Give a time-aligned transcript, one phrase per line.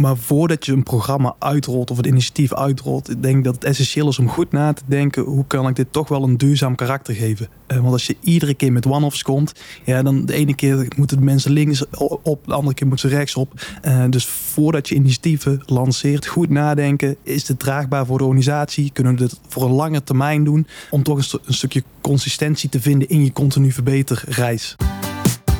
[0.00, 4.08] Maar voordat je een programma uitrolt of het initiatief uitrolt, ik denk dat het essentieel
[4.08, 7.14] is om goed na te denken: hoe kan ik dit toch wel een duurzaam karakter
[7.14, 7.48] geven?
[7.68, 9.52] Uh, want als je iedere keer met one-offs komt,
[9.84, 11.84] ja, dan de ene keer moeten mensen links
[12.22, 13.52] op, de andere keer moeten ze rechts op.
[13.84, 18.90] Uh, dus voordat je initiatieven lanceert, goed nadenken: is het draagbaar voor de organisatie?
[18.92, 20.66] Kunnen we dit voor een lange termijn doen?
[20.90, 24.76] Om toch een, een stukje consistentie te vinden in je continu verbeterreis.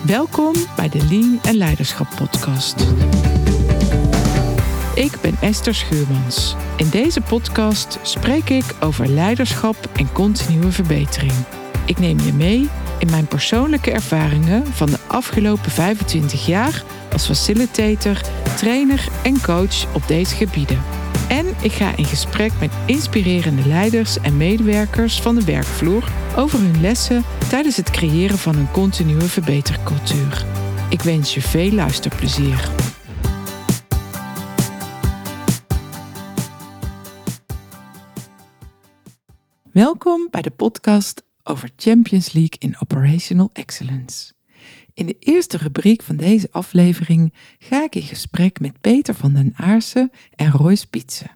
[0.07, 2.87] Welkom bij de Lean en Leiderschap Podcast.
[5.01, 6.56] Ik ben Esther Schuurmans.
[6.77, 11.33] In deze podcast spreek ik over leiderschap en continue verbetering.
[11.87, 18.20] Ik neem je mee in mijn persoonlijke ervaringen van de afgelopen 25 jaar als facilitator,
[18.56, 20.83] trainer en coach op deze gebieden.
[21.28, 26.05] En ik ga in gesprek met inspirerende leiders en medewerkers van de werkvloer
[26.37, 30.45] over hun lessen tijdens het creëren van een continue verbetercultuur.
[30.89, 32.70] Ik wens je veel luisterplezier.
[39.73, 44.33] Welkom bij de podcast over Champions League in Operational Excellence.
[44.95, 49.53] In de eerste rubriek van deze aflevering ga ik in gesprek met Peter van den
[49.57, 51.31] Aarsen en Roy Spitsen.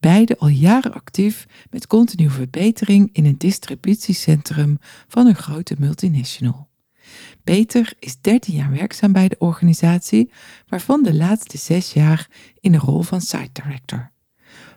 [0.00, 4.78] Beide al jaren actief met continue verbetering in een distributiecentrum
[5.08, 6.68] van een grote multinational.
[7.44, 10.30] Peter is 13 jaar werkzaam bij de organisatie,
[10.68, 12.28] waarvan de laatste zes jaar
[12.60, 14.10] in de rol van site director.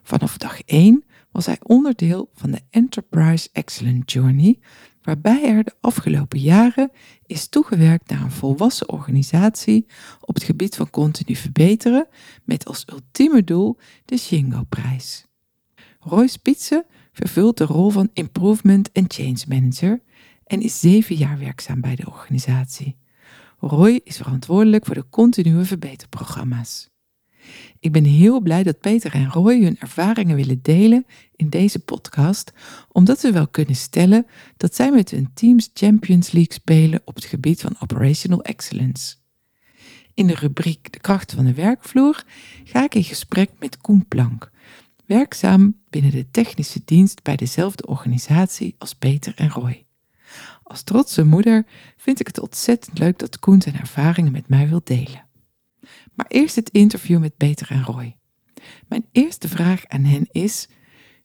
[0.03, 1.03] Vanaf dag 1
[1.35, 4.59] was hij onderdeel van de Enterprise Excellent Journey,
[5.01, 6.91] waarbij er de afgelopen jaren
[7.25, 9.85] is toegewerkt naar een volwassen organisatie
[10.21, 12.07] op het gebied van continu verbeteren,
[12.43, 15.25] met als ultieme doel de Shingo-prijs.
[15.99, 20.01] Roy Spitsen vervult de rol van Improvement and Change Manager
[20.43, 22.97] en is zeven jaar werkzaam bij de organisatie.
[23.57, 26.94] Roy is verantwoordelijk voor de continue verbeterprogramma's.
[27.79, 32.53] Ik ben heel blij dat Peter en Roy hun ervaringen willen delen in deze podcast,
[32.91, 34.25] omdat we wel kunnen stellen
[34.57, 39.15] dat zij met hun teams Champions League spelen op het gebied van operational excellence.
[40.13, 42.23] In de rubriek De krachten van de werkvloer
[42.63, 44.51] ga ik in gesprek met Koen Plank,
[45.05, 49.85] werkzaam binnen de technische dienst bij dezelfde organisatie als Peter en Roy.
[50.63, 51.65] Als trotse moeder
[51.97, 55.24] vind ik het ontzettend leuk dat Koen zijn ervaringen met mij wil delen.
[56.15, 58.15] Maar eerst het interview met Peter en Roy.
[58.87, 60.67] Mijn eerste vraag aan hen is: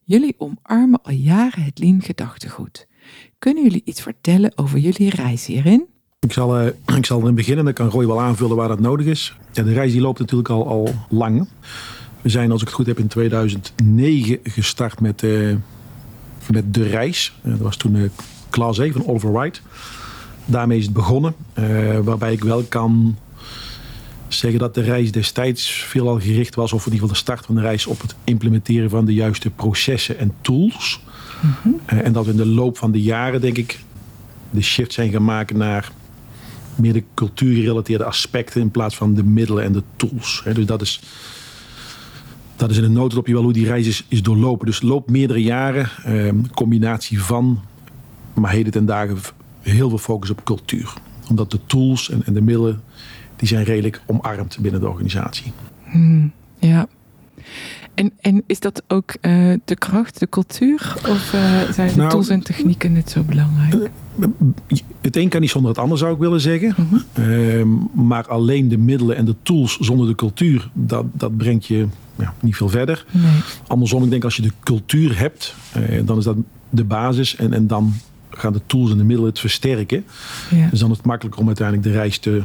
[0.05, 2.87] Jullie omarmen al jaren het Lean gedachtegoed.
[3.39, 5.87] Kunnen jullie iets vertellen over jullie reis hierin?
[6.21, 9.07] Ik zal, uh, ik zal erin beginnen, dan kan Roy wel aanvullen waar dat nodig
[9.07, 9.37] is.
[9.53, 11.49] De reis die loopt natuurlijk al, al lang.
[12.21, 15.57] We zijn, als ik het goed heb, in 2009 gestart met, uh,
[16.53, 17.35] met de reis.
[17.43, 18.09] Uh, dat was toen uh,
[18.51, 19.63] Class A van Oliver Wright.
[20.45, 21.35] Daarmee is het begonnen,
[22.05, 23.17] waarbij ik wel kan
[24.35, 27.55] zeggen dat de reis destijds veelal gericht was, of in ieder geval de start van
[27.55, 31.01] de reis, op het implementeren van de juiste processen en tools.
[31.41, 31.75] Mhm.
[31.85, 33.81] Eh, en dat we in de loop van de jaren, denk ik,
[34.51, 35.93] de shift zijn gemaakt naar
[36.75, 40.43] meer de cultuurgerelateerde aspecten in plaats van de middelen en de tools.
[40.55, 41.01] Dus dat is,
[42.57, 44.67] dat is in een notendopje wel hoe die reis is, is doorlopen.
[44.67, 47.61] Dus loopt meerdere jaren, eh, combinatie van,
[48.35, 49.19] maar heden ten dagen
[49.61, 50.93] heel veel focus op cultuur.
[51.29, 52.83] Omdat de tools en, en de middelen
[53.41, 55.53] die zijn redelijk omarmd binnen de organisatie.
[55.85, 56.87] Hmm, ja.
[57.95, 60.95] En, en is dat ook uh, de kracht, de cultuur?
[61.09, 63.75] Of uh, zijn de nou, tools en technieken net zo belangrijk?
[63.75, 66.75] Uh, het een kan niet zonder het ander, zou ik willen zeggen.
[66.77, 67.67] Mhm.
[68.07, 71.87] maar alleen de middelen en de tools zonder de cultuur, dat, dat brengt je
[72.19, 73.05] ja, niet veel verder.
[73.11, 73.25] Nee.
[73.67, 75.55] Andersom, ik denk als je de cultuur hebt,
[76.05, 76.37] dan is dat
[76.71, 77.37] de basis.
[77.37, 77.95] En, en dan
[78.31, 80.05] gaan de tools en de middelen het versterken.
[80.51, 80.69] Ja.
[80.71, 82.43] Dus dan is het makkelijker om uiteindelijk de reis te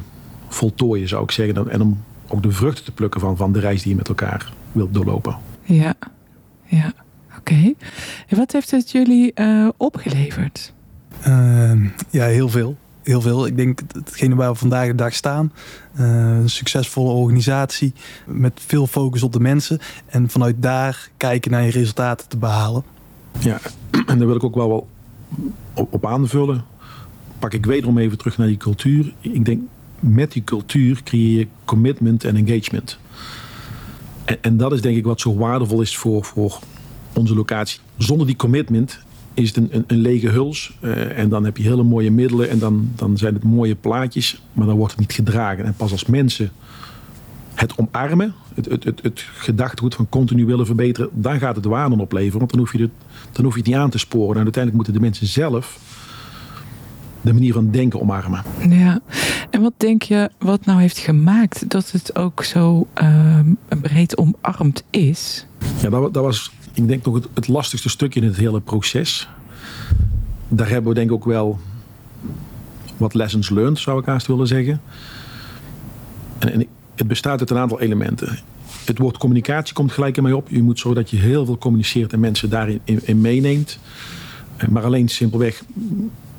[0.47, 1.69] voltooien, zou ik zeggen.
[1.69, 4.53] En om ook de vruchten te plukken van, van de reis die je met elkaar
[4.71, 5.37] wilt doorlopen.
[5.63, 5.93] Ja,
[6.65, 6.93] ja.
[7.37, 7.73] Oké.
[8.27, 10.73] En wat heeft het jullie uh, opgeleverd?
[11.27, 12.77] Uh, ja, heel veel.
[13.03, 13.45] Heel veel.
[13.45, 15.51] Ik denk hetgene waar we vandaag de dag staan.
[15.99, 16.05] Uh,
[16.37, 17.93] een succesvolle organisatie
[18.25, 19.79] met veel focus op de mensen.
[20.05, 22.83] En vanuit daar kijken naar je resultaten te behalen.
[23.39, 23.59] Ja,
[24.07, 24.87] en daar wil ik ook wel, wel
[25.73, 26.63] op, op aanvullen.
[27.39, 29.13] Pak ik wederom even terug naar die cultuur.
[29.19, 29.61] Ik denk
[29.99, 32.99] met die cultuur creëer je commitment en engagement.
[34.25, 36.59] En, en, dat is denk ik wat zo waardevol is voor, voor
[37.13, 37.79] onze locatie.
[37.97, 38.99] Zonder die commitment
[39.33, 40.77] is het een, een, een lege huls.
[40.81, 44.41] Uh, en dan heb je hele mooie middelen en dan, dan zijn het mooie plaatjes.
[44.53, 45.65] Maar dan wordt het niet gedragen.
[45.65, 46.51] En pas als mensen
[47.53, 52.39] het omarmen, het, het, het, gedachtegoed van continu willen verbeteren, dan gaat het waarde opleveren.
[52.39, 52.91] Want dan hoef je het,
[53.31, 54.35] dan hoef je het niet aan te sporen.
[54.35, 55.79] En uiteindelijk moeten de mensen zelf
[57.21, 58.43] de manier van denken omarmen.
[58.69, 58.99] Ja,
[59.55, 64.83] En wat denk je wat nou heeft gemaakt dat het ook zo ehm, breed omarmd
[64.89, 65.45] is?
[65.81, 69.29] Ja, dat, dat was, ik denk, nog het, lastigste stukje in het hele proces.
[70.47, 71.59] Daar hebben we denk ik ook wel
[72.97, 74.81] wat lessons learned, zou ik haast willen zeggen.
[76.39, 76.65] En, en
[76.95, 78.39] het bestaat uit een aantal elementen.
[78.85, 80.49] Het woord communicatie komt gelijk in mij op.
[80.49, 83.79] Je moet zorgen dat je heel veel communiceert en mensen daarin in, in meeneemt.
[84.57, 85.63] Eh, Maar alleen simpelweg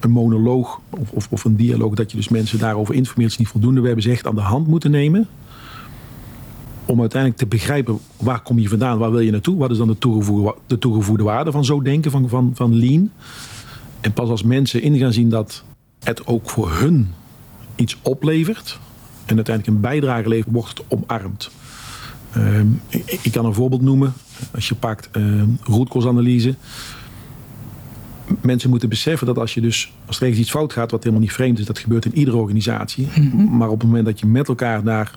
[0.07, 3.49] een monoloog of, of, of een dialoog, dat je dus mensen daarover informeert, is niet
[3.49, 3.81] voldoende.
[3.81, 5.29] We hebben ze echt aan de hand moeten nemen.
[6.85, 9.87] Om uiteindelijk te begrijpen waar kom je vandaan, waar wil je naartoe, wat is dan
[9.87, 13.11] de toegevoegde, de toegevoegde waarde van zo denken, van, van, van lean.
[14.01, 15.65] En pas als mensen in gaan zien dat
[16.03, 17.09] het ook voor hun
[17.75, 18.79] iets oplevert
[19.25, 21.51] en uiteindelijk een bijdrage levert, wordt het omarmd.
[22.33, 22.67] Ehm,
[23.23, 24.13] ik, kan een voorbeeld noemen.
[24.55, 26.55] Als je pakt ehm rootkoolsanalyse.
[28.41, 31.25] Mensen moeten beseffen dat als je dus als er ergens iets fout gaat, wat helemaal
[31.25, 33.09] niet vreemd is, dat gebeurt in iedere organisatie.
[33.51, 35.11] Maar op het moment dat je met elkaar naar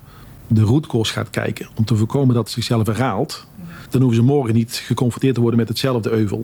[0.46, 3.46] de rootkoos gaat kijken om te voorkomen dat het zichzelf herhaalt,
[3.90, 6.42] dan hoeven ze morgen niet geconfronteerd te worden met hetzelfde euvel.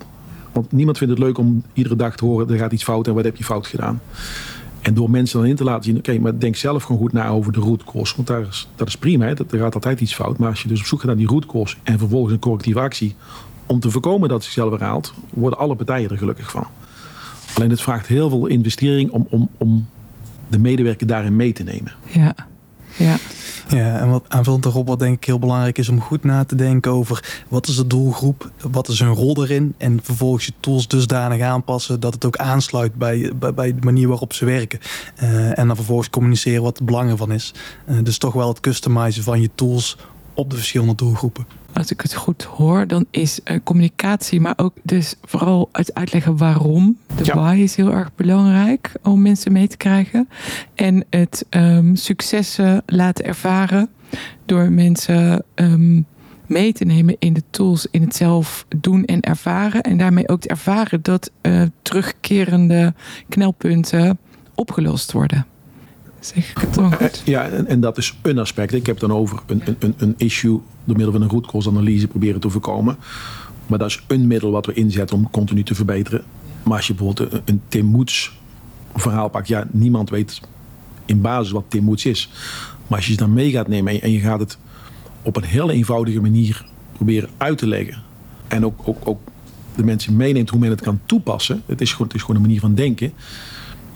[0.52, 3.14] Want niemand vindt het leuk om iedere dag te horen er gaat iets fout en
[3.14, 4.00] wat heb je fout gedaan.
[4.80, 7.28] En door mensen dan in te laten zien, oké, maar denk zelf gewoon goed na
[7.28, 8.14] over de rootkoos.
[8.14, 10.38] Want daar is, dat is prima, hè, dat, er gaat altijd iets fout.
[10.38, 13.14] Maar als je dus op zoek gaat naar die rootkoos en vervolgens een correctieve actie
[13.66, 16.66] om te voorkomen dat het zichzelf herhaalt, worden alle partijen er gelukkig van.
[17.54, 19.88] Alleen het vraagt heel veel investering om, om, om
[20.48, 21.92] de medewerker daarin mee te nemen.
[22.06, 22.34] Ja,
[22.96, 23.16] ja.
[23.68, 26.54] Ja, en wat aanvullend daarop wat denk ik heel belangrijk is om goed na te
[26.54, 30.88] denken over wat is de doelgroep, wat is hun rol erin en vervolgens je tools
[30.88, 34.78] dusdanig aanpassen dat het ook aansluit bij, bij, bij de manier waarop ze werken.
[35.14, 37.54] Eh, en dan vervolgens communiceren wat het belang ervan is.
[37.84, 39.96] Eh, dus toch wel het customizen van je tools
[40.36, 41.46] op de verschillende doelgroepen.
[41.72, 46.36] Als ik het goed hoor, dan is eh, communicatie, maar ook dus vooral het uitleggen
[46.36, 46.98] waarom.
[47.16, 47.34] De Ja.
[47.34, 50.28] why is heel erg belangrijk om mensen mee te krijgen.
[50.74, 53.88] En het ehm, successen laten ervaren
[54.44, 56.00] door mensen ehm,
[56.46, 59.82] mee te nemen in de tools, in het zelf doen en ervaren.
[59.82, 62.94] En daarmee ook te ervaren dat eh, terugkerende
[63.28, 64.18] knelpunten
[64.54, 65.46] opgelost worden.
[66.34, 67.22] Zeg ik het dan Eh, goed?
[67.24, 68.72] Ja, en, en dat is een aspect.
[68.74, 72.06] Ik heb het dan over een, een- een, een issue door middel van een rootkoolsanalyse
[72.08, 72.96] proberen te voorkomen.
[73.66, 76.24] Maar dat is een middel wat we inzetten om continu te verbeteren.
[76.62, 78.38] Maar als je bijvoorbeeld een, een Tim Moets
[78.94, 80.40] verhaal pakt, ja, niemand weet
[81.04, 82.30] in basis wat Tim Moets is.
[82.86, 84.58] Maar als je ze dan mee gaat nemen en je, en je gaat het
[85.22, 88.02] op een heel eenvoudige manier proberen uit te leggen.
[88.48, 89.20] En ook, ook, ook
[89.76, 91.62] de mensen meeneemt hoe men het kan toepassen.
[91.66, 93.12] Het is gewoon, het is gewoon een manier van denken.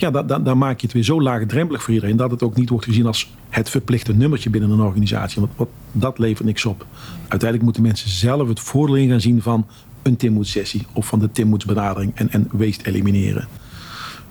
[0.00, 2.84] Ja, dan, maak je het weer zo laagdrempelig voor iedereen dat het ook niet wordt
[2.84, 5.40] gezien als het verplichte nummertje binnen een organisatie.
[5.40, 6.86] Want wat, dat levert niks op.
[7.18, 9.66] Uiteindelijk moeten mensen zelf het voordeel in gaan zien van
[10.02, 13.48] een Timmoet sessie of van de Timmoets benadering en, en waste elimineren.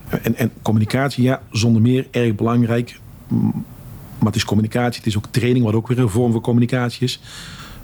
[0.10, 3.00] En, en communicatie, ja, zonder meer erg belangrijk.
[3.27, 7.04] Maar het is communicatie, het is ook training, wat ook weer een vorm van communicatie
[7.04, 7.19] is.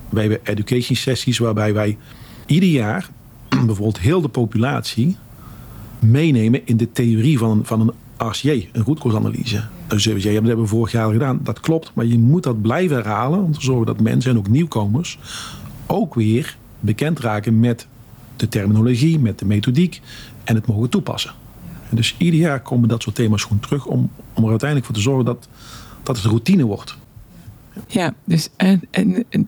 [0.10, 1.98] Wij hebben education sessies waarbij wij
[2.46, 3.10] ieder jaar
[3.50, 5.18] bijvoorbeeld heel de populatie
[6.06, 8.84] meenemen in de theorie van een, van een RCA, een
[10.34, 11.40] dat hebben we vorig jaar gedaan.
[11.44, 14.48] Dat klopt, maar je moet dat blijven herhalen om te zorgen dat mensen en ook
[14.48, 15.20] nieuwkomers
[15.88, 17.88] ook weer bekend raken met
[18.36, 20.02] de terminologie, met de methodiek
[20.44, 21.32] en het mogen toepassen.
[21.90, 24.96] En dus ieder jaar komen dat soort thema's gewoon terug om, om er uiteindelijk voor
[24.96, 25.48] te zorgen dat,
[26.04, 26.98] dat het routine wordt.
[27.88, 28.50] Ja, dus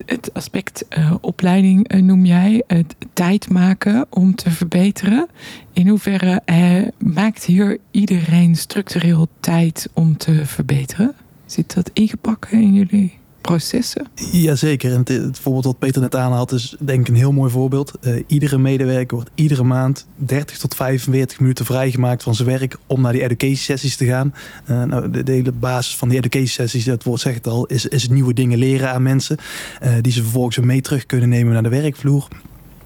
[0.06, 5.28] het aspect eh, opleiding eh, noem jij, het tijd maken om te verbeteren.
[5.72, 11.14] In hoeverre eh, maakt hier iedereen structureel tijd om te verbeteren?
[11.46, 13.17] Zit dat ingepakt in jullie
[13.48, 14.06] processen?
[14.32, 14.92] Jazeker.
[14.92, 17.92] En het, voorbeeld wat Peter net aanhaalt is denk ik een heel mooi voorbeeld.
[18.00, 23.00] Eh, iedere medewerker wordt iedere maand 30 tot 45 minuten vrijgemaakt van zijn werk om
[23.00, 24.34] naar die education sessies te gaan.
[24.64, 27.86] Eh, nou, de, hele basis van die education sessies, dat woord zegt het al, is,
[27.86, 29.36] is nieuwe dingen leren aan mensen.
[29.80, 32.28] eh, die ze vervolgens mee terug kunnen nemen naar de werkvloer.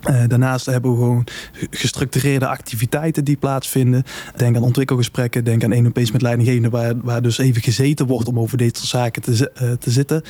[0.02, 1.26] Eh, daarnaast hebben we gewoon
[1.71, 4.04] gestructureerde activiteiten die plaatsvinden.
[4.37, 8.28] Denk aan ontwikkelgesprekken, denk aan één op met leidinggevenden waar, waar dus even gezeten wordt
[8.28, 10.23] om over dit soort zaken te, eh, te zitten.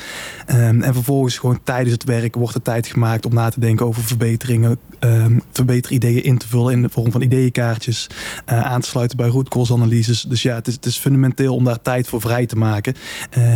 [0.45, 3.85] Ehm, en vervolgens gewoon tijdens het werk wordt er tijd gemaakt om na te denken
[3.85, 8.07] over verbeteringen, ehm verbeterideeën in te vullen in de vorm van ideeënkaartjes,
[8.45, 10.21] eh, aan te sluiten bij root cause analyses.
[10.21, 12.95] Dus ja, het is, het is fundamenteel om daar tijd voor vrij te maken,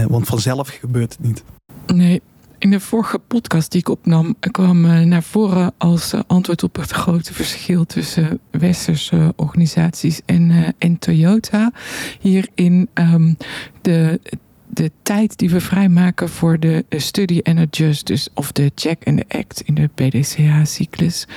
[0.07, 1.43] want vanzelf gebeurt het niet.
[1.85, 2.21] Nee.
[2.59, 6.75] In de vorige podcast die ik opnam kwam eh, naar voren als eh, antwoord op
[6.75, 11.71] het grote verschil tussen westerse organisaties en, eh, en Toyota.
[12.19, 13.33] Hierin ehm,
[13.81, 14.19] de,
[14.77, 19.17] de tijd die we vrijmaken voor de study and adjust, dus of de check and
[19.17, 21.27] the act in de PDCA-cyclus.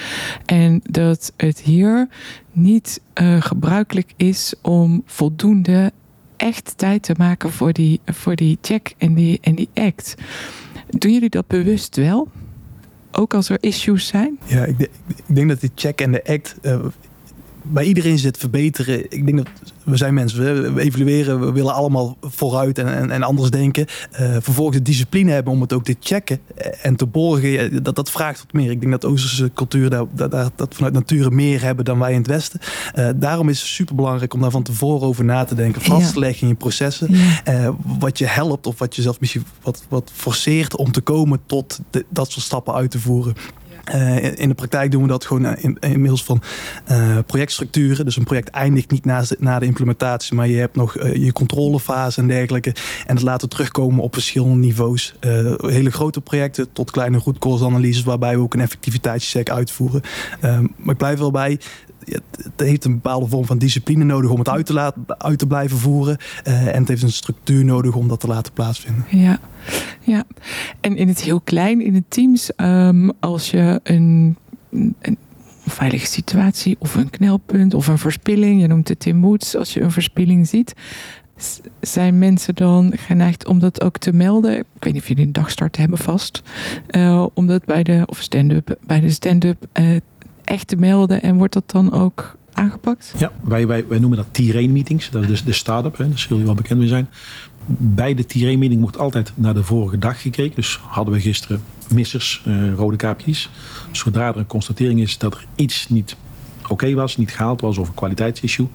[0.46, 2.08] En dat het hier
[2.52, 5.92] niet eh, gebruikelijk is om voldoende
[6.36, 10.14] echt tijd te maken voor die, voor die check en die, en die act.
[10.90, 12.28] Doen jullie dat bewust wel?
[13.12, 14.38] Ook als er issues zijn?
[14.44, 16.84] Ja, ik, ik denk dat die check en de act uh,
[17.62, 19.12] bij iedereen zit verbeteren.
[19.12, 19.48] Ik denk dat
[19.84, 23.86] we zijn mensen, we evalueren, we willen allemaal vooruit en, en, en anders denken.
[24.12, 26.40] Uh, vervolgens de discipline hebben om het ook te checken
[26.82, 28.70] en te borgen, dat, dat vraagt wat meer.
[28.70, 32.12] Ik denk dat de Oosterse cultuur dat, dat, dat vanuit nature meer hebben dan wij
[32.12, 32.60] in het Westen.
[32.94, 36.12] Uh, daarom is het super belangrijk om daar van tevoren over na te denken, vast
[36.12, 37.08] te leggen in je processen.
[37.10, 37.64] Ja.
[37.64, 41.40] Uh, wat je helpt of wat je zelf misschien wat, wat forceert om te komen
[41.46, 43.34] tot de, dat soort stappen uit te voeren.
[43.94, 46.42] Uh, in de praktijk doen we dat gewoon in, inmiddels van
[47.26, 48.04] projectstructuren.
[48.04, 52.20] Dus een project eindigt niet na, na de implementatie, maar je hebt nog je controlefase
[52.20, 52.74] en dergelijke.
[53.06, 55.14] En dat laten terugkomen op verschillende niveaus.
[55.60, 60.02] hele grote projecten tot kleine rootcause-analyses, waarbij we ook een effectiviteitscheck uitvoeren.
[60.76, 61.58] maar ik blijf wel bij
[62.10, 65.46] het heeft een bepaalde vorm van discipline nodig om het uit te, laten, uit te
[65.46, 66.16] blijven voeren.
[66.46, 69.04] Uh, en het heeft een structuur nodig om dat te laten plaatsvinden.
[69.08, 69.38] Ja,
[70.00, 70.24] ja.
[70.80, 74.36] en in het heel klein, in het teams, um, als je een,
[74.70, 75.18] een
[75.66, 79.80] veilige situatie of een knelpunt of een verspilling, je noemt het Tim Moods, als je
[79.80, 80.74] een verspilling ziet,
[81.80, 84.58] zijn mensen dan geneigd om dat ook te melden?
[84.58, 86.42] Ik weet niet of jullie een dagstart hebben vast.
[86.90, 89.96] Uh, om dat bij de, of stand-up, bij de stand-up uh,
[90.50, 93.14] echt te melden en wordt dat dan ook aangepakt?
[93.18, 95.10] Ja, wij, wij, wij noemen dat T-Rain meetings.
[95.10, 97.08] Dat is dus de start-up, hè, daar zullen jullie wel bekend mee zijn.
[97.76, 100.54] Bij de T-Rain meeting wordt altijd naar de vorige dag gekeken.
[100.54, 101.62] Dus hadden we gisteren
[101.94, 103.50] missers, uh, rode kaapjes.
[103.90, 106.16] Zodra er een constatering is dat er iets niet
[106.62, 108.68] oké okay was, niet gehaald was of een kwaliteitsissue,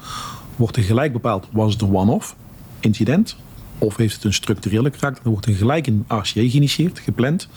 [0.55, 2.35] wordt er gelijk bepaald, was het een one-off
[2.79, 3.37] incident
[3.77, 5.23] of heeft het een structurele karakter.
[5.23, 7.47] Dan wordt er gelijk een RCA geïnitieerd, gepland.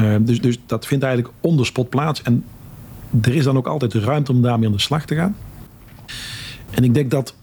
[0.00, 2.22] Uh, dus, dus dat vindt eigenlijk onder spot plaats.
[2.22, 2.44] En
[3.22, 5.36] er is dan ook altijd ruimte om daarmee aan de slag te gaan.
[6.70, 7.34] En ik denk dat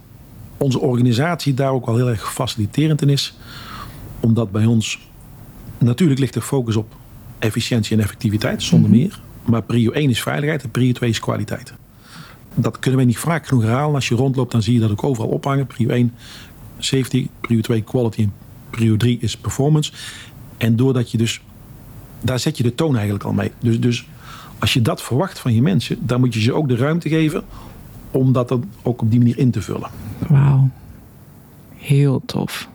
[0.58, 3.38] onze organisatie daar ook wel heel erg faciliterend in is.
[4.20, 5.00] Omdat bij ons
[5.78, 6.96] natuurlijk ligt de focus op
[7.40, 9.04] efficiëntie en effectiviteit, zonder mm -hmm.
[9.04, 9.20] meer.
[9.46, 11.74] Maar prio 1 is veiligheid en prio 2 is kwaliteit.
[12.56, 13.96] Dat kunnen wij niet vaak genoeg herhalen.
[13.96, 15.68] Als je rondloopt, dan zie je dat ook overal ophangen.
[15.68, 16.14] Prio 1
[16.78, 18.34] safety, prio 2 quality en
[18.70, 19.92] prio 3 is performance.
[20.58, 21.42] En doordat je dus,
[22.22, 23.52] daar zet je de toon eigenlijk al mee.
[23.60, 24.06] Dus, dus
[24.62, 27.44] als je dat verwacht van je mensen, dan moet je ze ook de ruimte geven
[28.12, 29.90] om dat dan ook op die manier in te vullen.
[30.28, 30.70] Wauw.
[31.76, 32.70] Heel tof.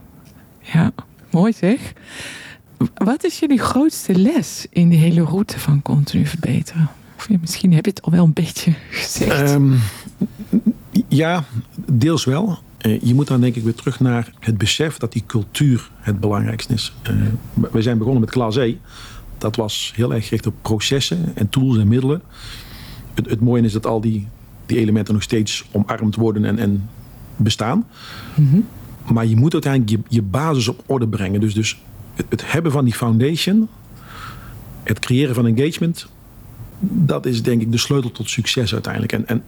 [0.60, 0.92] Ja,
[1.30, 1.92] mooi zeg.
[2.94, 6.88] Wat is jullie grootste les in de hele route van continu verbeteren?
[7.16, 9.50] Of misschien heb je het al wel een beetje gezegd.
[9.50, 9.78] Um,
[11.08, 11.44] ja,
[11.92, 12.58] deels wel.
[12.80, 16.20] Uh, je moet dan denk ik weer terug naar het besef dat die cultuur het
[16.20, 16.92] belangrijkste is.
[17.10, 17.26] Uh,
[17.72, 18.76] we zijn begonnen met klas E
[19.38, 22.22] dat was heel erg gericht op processen en tools en middelen.
[23.14, 24.28] Het, het mooie is dat al die,
[24.66, 26.88] die elementen nog steeds omarmd worden en, en
[27.36, 27.86] bestaan.
[28.34, 28.66] Mm -hmm.
[29.12, 31.40] Maar je moet uiteindelijk je, je basis op orde brengen.
[31.40, 31.80] Dus, dus
[32.14, 33.68] het, het hebben van die foundation,
[34.82, 36.06] het creëren van engagement,
[36.80, 39.12] dat is denk ik de sleutel tot succes uiteindelijk.
[39.12, 39.42] En, en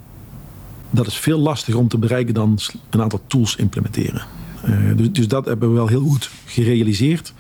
[0.90, 2.58] dat is veel lastiger om te bereiken dan
[2.90, 4.22] een aantal tools implementeren.
[4.66, 7.32] Uh, dus, dus dat hebben we wel heel goed gerealiseerd.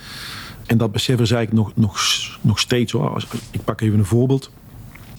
[0.68, 1.98] En dat beseffen ze eigenlijk nog, nog,
[2.40, 2.92] nog steeds.
[2.92, 3.24] Hoor.
[3.50, 4.50] Ik pak even een voorbeeld.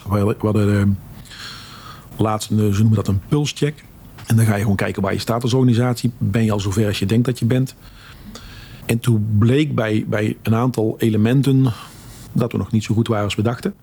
[0.10, 0.84] We hadden uh,
[2.18, 3.84] laatst, ze noemen dat een pulscheck.
[4.26, 6.12] En dan ga je gewoon kijken waar je staat als organisatie.
[6.18, 7.76] Ben je al zover als je denkt dat je bent?
[8.86, 11.74] En toen bleek bij, bij een aantal elementen
[12.32, 13.74] dat we nog niet zo goed waren als we dachten.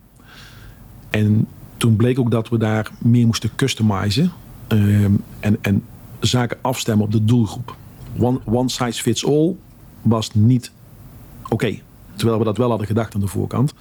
[1.10, 4.32] En toen bleek ook dat we daar meer moesten customizen.
[4.72, 5.04] Uh,
[5.40, 5.84] en, en
[6.20, 7.76] zaken afstemmen op de doelgroep.
[8.44, 9.54] One size fits all
[10.02, 10.72] was niet
[11.48, 11.78] oké.
[12.14, 13.74] Terwijl we dat wel hadden gedacht aan de voorkant.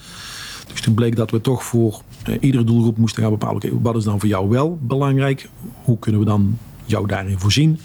[0.71, 3.95] Dus toen bleek dat we toch voor eh, iedere doelgroep moesten gaan bepalen: oké, wat
[3.95, 5.49] is dan voor jou wel belangrijk?
[5.83, 7.79] Hoe kunnen we dan jou daarin voorzien?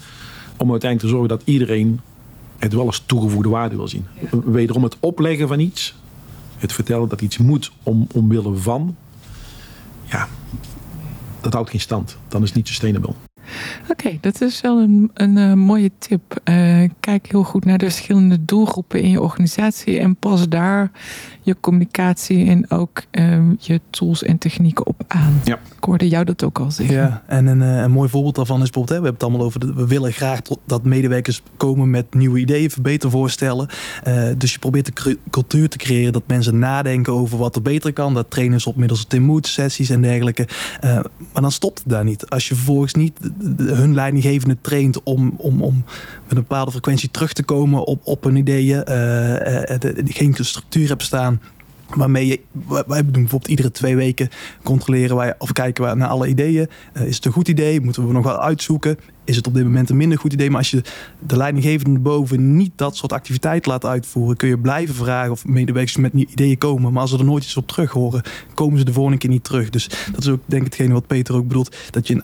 [0.57, 1.99] Om uiteindelijk te zorgen dat iedereen
[2.57, 4.05] het wel als toegevoegde waarde wil zien.
[4.31, 4.39] Ja.
[4.45, 5.95] Wederom het opleggen van iets,
[6.57, 8.95] het vertellen dat iets moet om, omwille van,
[10.03, 10.27] ja,
[11.41, 12.17] dat houdt geen stand.
[12.27, 13.13] Dan is het niet sustainable.
[13.81, 16.39] Oké, okay, dat is wel een, een uh, mooie tip.
[16.49, 20.91] Uh, kijk heel goed naar de verschillende doelgroepen in je organisatie en pas daar
[21.41, 25.41] je communicatie en ook um, je tools en technieken op aan.
[25.43, 25.59] Ja.
[25.77, 26.95] Ik hoorde jou dat ook al zeggen.
[26.95, 29.45] Ja, en een, uh, een mooi voorbeeld daarvan is bijvoorbeeld, hè, we hebben het allemaal
[29.45, 33.67] over, de, we willen graag dat medewerkers komen met nieuwe ideeën, verbetervoorstellen.
[34.37, 38.13] dus je probeert de cultuur te creëren dat mensen nadenken over wat er beter kan.
[38.13, 40.47] Dat trainers op middels Tim Mood sessies en dergelijke.
[40.81, 42.29] maar dan stopt het daar niet.
[42.29, 43.19] Als je vervolgens niet
[43.57, 45.83] hun leidinggevende traint om, om, om
[46.23, 48.95] met een bepaalde frequentie terug te komen op, op hun ideeën, uh,
[49.29, 51.41] uh, de, geen structuur hebt staan.
[51.95, 52.39] Waarmee je,
[52.87, 54.29] wij doen bijvoorbeeld iedere twee weken
[54.63, 56.67] controleren wij of kijken we naar alle ideeën.
[56.93, 57.81] Uh, is het een goed idee?
[57.81, 58.97] Moeten we nog wel uitzoeken?
[59.23, 60.49] Is het op dit moment een minder goed idee?
[60.49, 60.83] Maar als je
[61.19, 65.97] de leidinggevende boven niet dat soort activiteiten laat uitvoeren, kun je blijven vragen of medewerkers
[65.97, 66.91] met nieuwe ideeën komen.
[66.93, 68.21] Maar als ze er nooit iets op terug horen,
[68.53, 69.69] komen ze de volgende keer niet terug.
[69.69, 71.75] Dus dat is ook denk ik hetgene wat Peter ook bedoelt.
[71.89, 72.23] Dat je in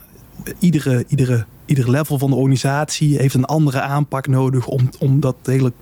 [0.59, 5.35] iedere, iedere, ieder level van de organisatie heeft een andere aanpak nodig om, om dat
[5.43, 5.73] hele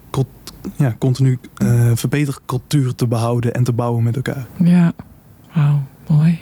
[0.75, 4.45] ja, continu uh, verbetercultuur te behouden en te bouwen met elkaar.
[4.63, 4.93] Ja,
[5.53, 6.39] wauw, mooi.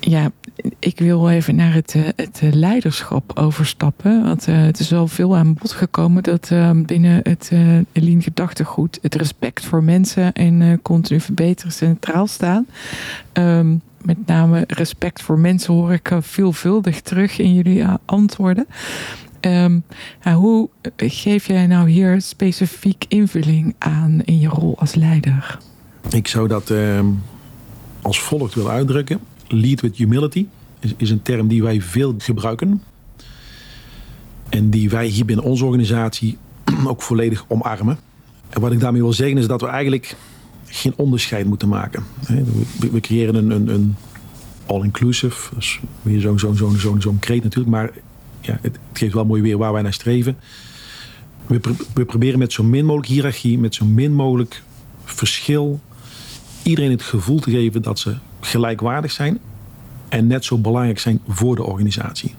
[0.00, 0.30] Ja,
[0.78, 4.22] ik wil even naar het, eh, het leiderschap overstappen.
[4.22, 8.98] Want uh, het is wel veel aan bod gekomen dat uh, binnen het uh, gedachtegoed
[9.02, 12.66] het respect voor mensen en continu verbeteren centraal staan.
[13.32, 18.66] Um, met name respect voor mensen hoor ik veelvuldig terug in jullie antwoorden.
[19.40, 19.84] Um,
[20.34, 25.58] hoe geef jij nou hier specifiek invulling aan in je rol als leider?
[26.10, 26.72] Ik zou dat
[28.02, 29.20] als volgt willen uitdrukken.
[29.52, 30.46] Lead with humility
[30.96, 32.82] is, een term die wij veel gebruiken.
[34.48, 36.38] En die wij hier binnen onze organisatie
[36.86, 37.98] ook volledig omarmen.
[38.48, 40.16] En wat ik daarmee wil zeggen is dat we eigenlijk
[40.66, 42.04] geen onderscheid moeten maken.
[42.92, 43.96] We, creëren een, een, een
[44.66, 47.90] all-inclusive, is weer zo'n zo, zo, zo, zo kreet natuurlijk, maar
[48.40, 50.36] ja, het, geeft wel mooi weer waar wij naar streven.
[51.46, 51.60] We,
[51.94, 54.62] we proberen met zo min mogelijk hiërarchie, met zo min mogelijk
[55.04, 55.80] verschil,
[56.62, 59.38] iedereen het gevoel te geven dat ze gelijkwaardig zijn
[60.08, 62.34] en net zo belangrijk zijn voor de organisatie.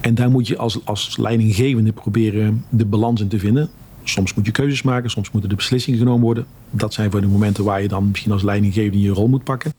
[0.00, 3.68] En daar moet je als, als leidinggevende proberen de balans in te vinden.
[4.04, 6.46] Soms moet je keuzes maken, soms moeten de beslissingen genomen worden.
[6.70, 9.72] Dat zijn voor de momenten waar je dan misschien als leidinggevende je rol moet pakken.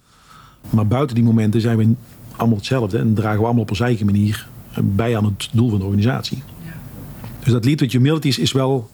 [0.70, 1.94] Maar buiten die momenten zijn we
[2.36, 4.48] allemaal hetzelfde en dragen we allemaal op onze eigen manier
[4.82, 6.44] bij aan het doel van de organisatie.
[6.64, 6.74] Ja.
[7.44, 8.90] Dus dat lead with humility is, is wel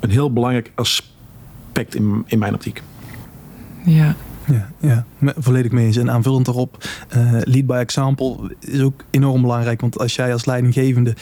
[0.00, 2.82] een heel belangrijk aspect in, in mijn optiek.
[3.84, 5.04] Ja, ja, ja,
[5.36, 5.96] volledig mee eens.
[5.96, 6.84] En aanvullend daarop,
[7.16, 9.80] uh, lead by example is ook enorm belangrijk.
[9.80, 11.16] Want als jij als leidinggevende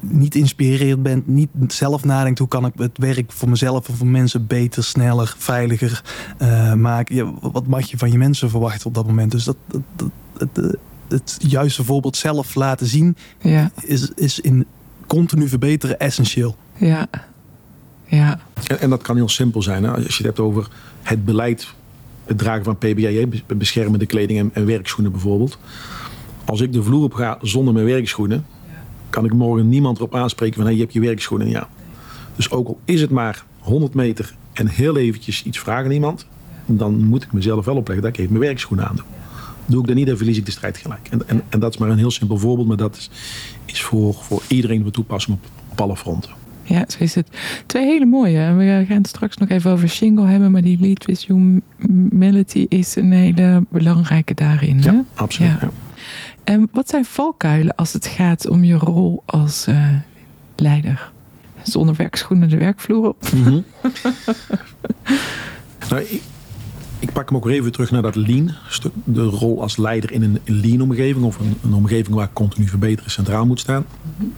[0.00, 4.06] niet inspireerd bent, niet zelf nadenkt hoe kan ik het werk voor mezelf en voor
[4.06, 6.02] mensen beter, sneller, veiliger
[6.42, 7.14] uh, maken.
[7.14, 9.30] Ja, wat mag je van je mensen verwachten op dat moment?
[9.30, 10.76] Dus dat, dat, dat het,
[11.08, 13.70] het, juiste voorbeeld zelf laten zien ja.
[13.82, 14.66] is, is in
[15.06, 16.56] continu verbeteren essentieel.
[16.76, 17.08] Ja.
[18.04, 18.38] Ja.
[18.68, 19.84] En, en dat kan heel simpel zijn.
[19.84, 19.90] Hè?
[19.90, 20.68] Als je het hebt over
[21.02, 21.74] het beleid
[22.26, 25.58] het dragen van PBAE, beschermende kleding en, en, werkschoenen bijvoorbeeld.
[26.44, 28.46] Als ik de vloer op ga zonder mijn werkschoenen,
[29.10, 31.68] kan ik morgen niemand erop aanspreken van hey, je hebt je werkschoenen aan.
[32.36, 36.26] Dus ook al is het maar 100 meter en heel eventjes iets vragen aan iemand,
[36.66, 39.04] dan moet ik mezelf wel opleggen dat ik even mijn werkschoenen aan doe.
[39.66, 41.08] Doe ik dat niet, dan verlies ik de strijd gelijk.
[41.10, 43.10] En, en, en dat is maar een heel simpel voorbeeld, maar dat is,
[43.64, 46.30] is voor, voor iedereen van toepassing op, op alle fronten.
[46.66, 47.28] Ja, zo is het.
[47.66, 48.54] Twee hele mooie.
[48.54, 52.96] We gaan het straks nog even over Shingle hebben, maar die Lead with Humility is
[52.96, 54.82] een hele belangrijke daarin.
[54.82, 55.60] Ja, absoluut.
[55.60, 55.70] Ja.
[56.44, 59.88] En wat zijn valkuilen als het gaat om je rol als uh,
[60.56, 61.10] leider?
[61.62, 63.28] Zonder werkschoenen de werkvloer op.
[63.34, 63.64] Mm -hmm.
[65.90, 66.22] nou, ik,
[66.98, 68.92] ik, pak hem ook even terug naar dat lean stuk.
[69.04, 73.10] De rol als leider in een lean omgeving of een, een omgeving waar continu verbeteren
[73.10, 73.84] centraal moet staan.
[74.18, 74.32] Mm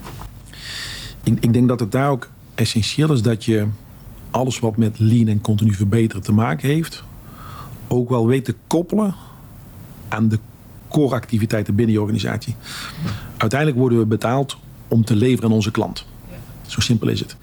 [1.28, 3.66] ik, ik denk dat het daar ook essentieel is dat je
[4.30, 7.04] alles wat met lean en continu verbeteren te maken heeft,
[7.88, 9.14] ook wel weet te koppelen
[10.08, 10.38] aan de
[10.88, 12.54] core activiteiten binnen je organisatie.
[13.36, 16.06] Uiteindelijk worden we betaald om te leveren aan onze klant.
[16.66, 17.36] Zo simpel is het.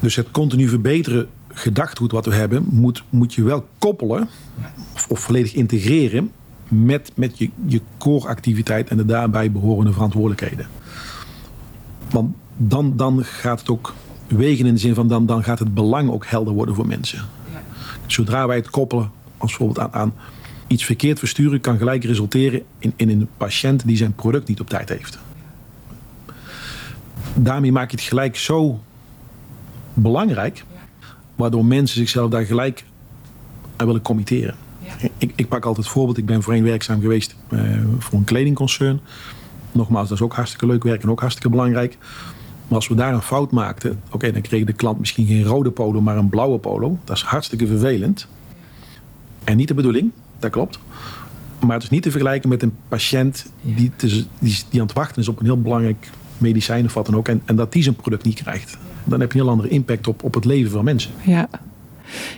[0.00, 4.28] Dus het continu verbeteren gedachtgoed wat we hebben, moet, moet je wel koppelen
[4.94, 6.30] of, of volledig integreren
[6.68, 10.66] met, met je, je core activiteit en de daarbij behorende verantwoordelijkheden.
[12.10, 13.94] Want dan, dan gaat het ook
[14.26, 17.18] wegen in de zin van dan, dan gaat het belang ook helder worden voor mensen.
[17.52, 17.62] Ja.
[18.06, 20.14] Zodra wij het koppelen als bijvoorbeeld aan, aan
[20.66, 24.68] iets verkeerd versturen, kan gelijk resulteren in, in een patiënt die zijn product niet op
[24.68, 25.18] tijd heeft.
[27.34, 28.80] Daarmee maak je het gelijk zo
[29.94, 30.64] belangrijk,
[31.36, 32.84] waardoor mensen zichzelf daar gelijk
[33.76, 34.54] aan willen committeren.
[35.18, 37.60] Ik, ik, pak altijd het voorbeeld, ik ben voorheen werkzaam geweest uh,
[37.98, 39.00] voor een kledingconcern.
[39.72, 41.98] Nogmaals, dat is ook hartstikke leuk werk en ook hartstikke belangrijk.
[42.70, 45.70] Maar als we daar een fout maakten, oké, dan kreeg de klant misschien geen rode
[45.70, 46.98] polo, maar een blauwe polo.
[47.04, 48.26] Dat is hartstikke vervelend.
[49.44, 50.78] En niet de bedoeling, dat klopt.
[51.60, 55.22] Maar het is niet te vergelijken met een patiënt die, die, die aan het wachten
[55.22, 57.28] is op een heel belangrijk medicijn of wat dan ook.
[57.28, 58.78] En, en dat die zijn product niet krijgt.
[59.04, 61.10] Dan heb je een heel andere impact op, op het leven van mensen.
[61.24, 61.48] Ja,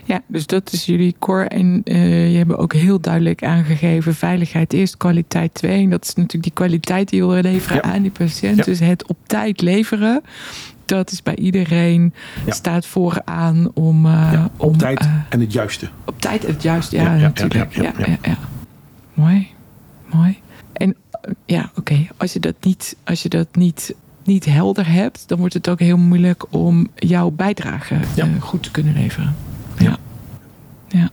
[0.05, 1.45] ja, dus dat is jullie core.
[1.45, 5.83] En uh, je hebt ook heel duidelijk aangegeven: veiligheid eerst, kwaliteit twee.
[5.83, 8.65] En dat is natuurlijk die kwaliteit die je wil leveren aan die patiënt.
[8.65, 10.23] Dus het op tijd leveren
[10.97, 12.15] dat is bij iedereen.
[12.47, 12.53] Ja.
[12.53, 14.07] Staat vooraan om...
[14.07, 15.89] eh, op om, tijd eh, en het juiste.
[16.05, 17.75] op tijd het juist, ja, natuurlijk.
[17.75, 18.39] Ja, ja.
[19.15, 19.49] Mooi,
[20.13, 20.39] mooi.
[20.73, 20.97] En
[21.45, 25.55] ja, oké, als je dat, niet, als je dat niet, niet helder hebt, dan wordt
[25.55, 28.29] het ook heel moeilijk om jouw bijdrage Ja.
[28.41, 29.35] goed te kunnen leveren.
[30.93, 31.11] Ja.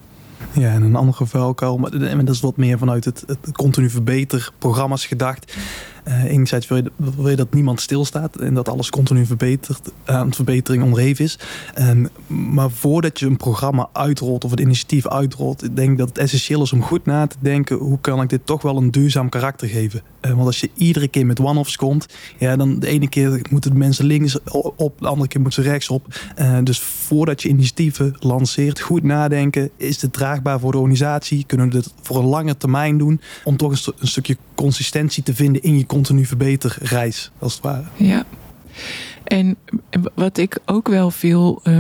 [0.54, 0.74] Ja.
[0.74, 1.92] En een andere valkuil, maar
[2.26, 5.58] dat is wat meer vanuit het, het continu verbeter programma's gedacht.
[6.04, 10.34] Eh enerzijds wil je, wil je dat niemand stilstaat en dat alles continu verbetert, aan
[10.34, 11.40] verbetering onderhevig is.
[11.74, 16.18] En, maar voordat je een programma uitrolt of een initiatief uitrolt, ik denk dat het
[16.18, 19.30] essentieel is om goed na te denken hoe kan ik dit toch wel een duurzaam
[19.30, 20.02] karakter geven.
[20.20, 22.06] Eh, want als je iedere keer met one-offs komt,
[22.38, 24.38] ja, dan de ene keer moeten de mensen links
[24.76, 26.06] op, de andere keer moeten ze rechts op.
[26.36, 29.70] Eh, dus voordat je initiatieven lanceert, goed nadenken.
[29.78, 31.44] Is dit draagbaar voor de organisatie?
[31.48, 33.22] Kunnen we dit voor een lange termijn doen?
[33.44, 37.84] Om toch een stukje consistentie te vinden in je continu verbeterreis, als het ware.
[37.96, 38.26] Ja.
[39.24, 39.58] En
[40.16, 41.76] wat ik ook wel veel eh,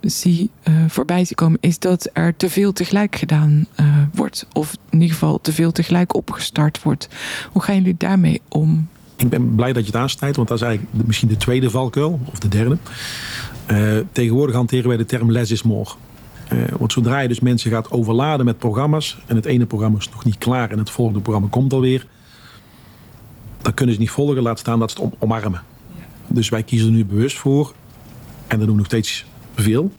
[0.00, 4.46] zie eh, voorbij zien komen, is dat er te veel tegelijk gedaan eh, wordt.
[4.52, 7.08] Of in ieder geval te veel tegelijk opgestart wordt.
[7.52, 8.88] Hoe gaan jullie daarmee om?
[9.16, 12.20] Ik ben blij dat je het aansnijdt, want dat is eigenlijk misschien de tweede valkuil,
[12.24, 12.76] of de derde.
[13.66, 15.90] Eh, tegenwoordig hanteren wij de term less is more.
[16.48, 20.08] Eh, want zodra je dus mensen gaat overladen met programma's en het ene programma is
[20.08, 22.06] nog niet klaar en het volgende programma komt alweer,
[23.64, 25.62] dan kunnen ze niet volgen, laat staan dat ze het om- omarmen.
[26.26, 27.74] Dus wij kiezen er nu bewust voor
[28.46, 29.24] en dat doen we nog steeds
[29.54, 29.92] veel.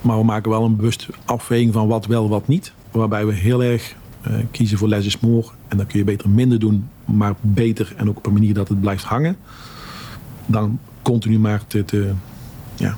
[0.00, 2.72] Maar we maken wel een bewuste afweging van wat wel, wat niet.
[2.90, 5.46] Waarbij we heel erg eh, kiezen voor less is more.
[5.68, 8.68] En dan kun je beter minder doen, maar beter en ook op een manier dat
[8.68, 9.36] het blijft hangen.
[10.46, 12.12] Dan continu maar te, te,
[12.76, 12.96] ja,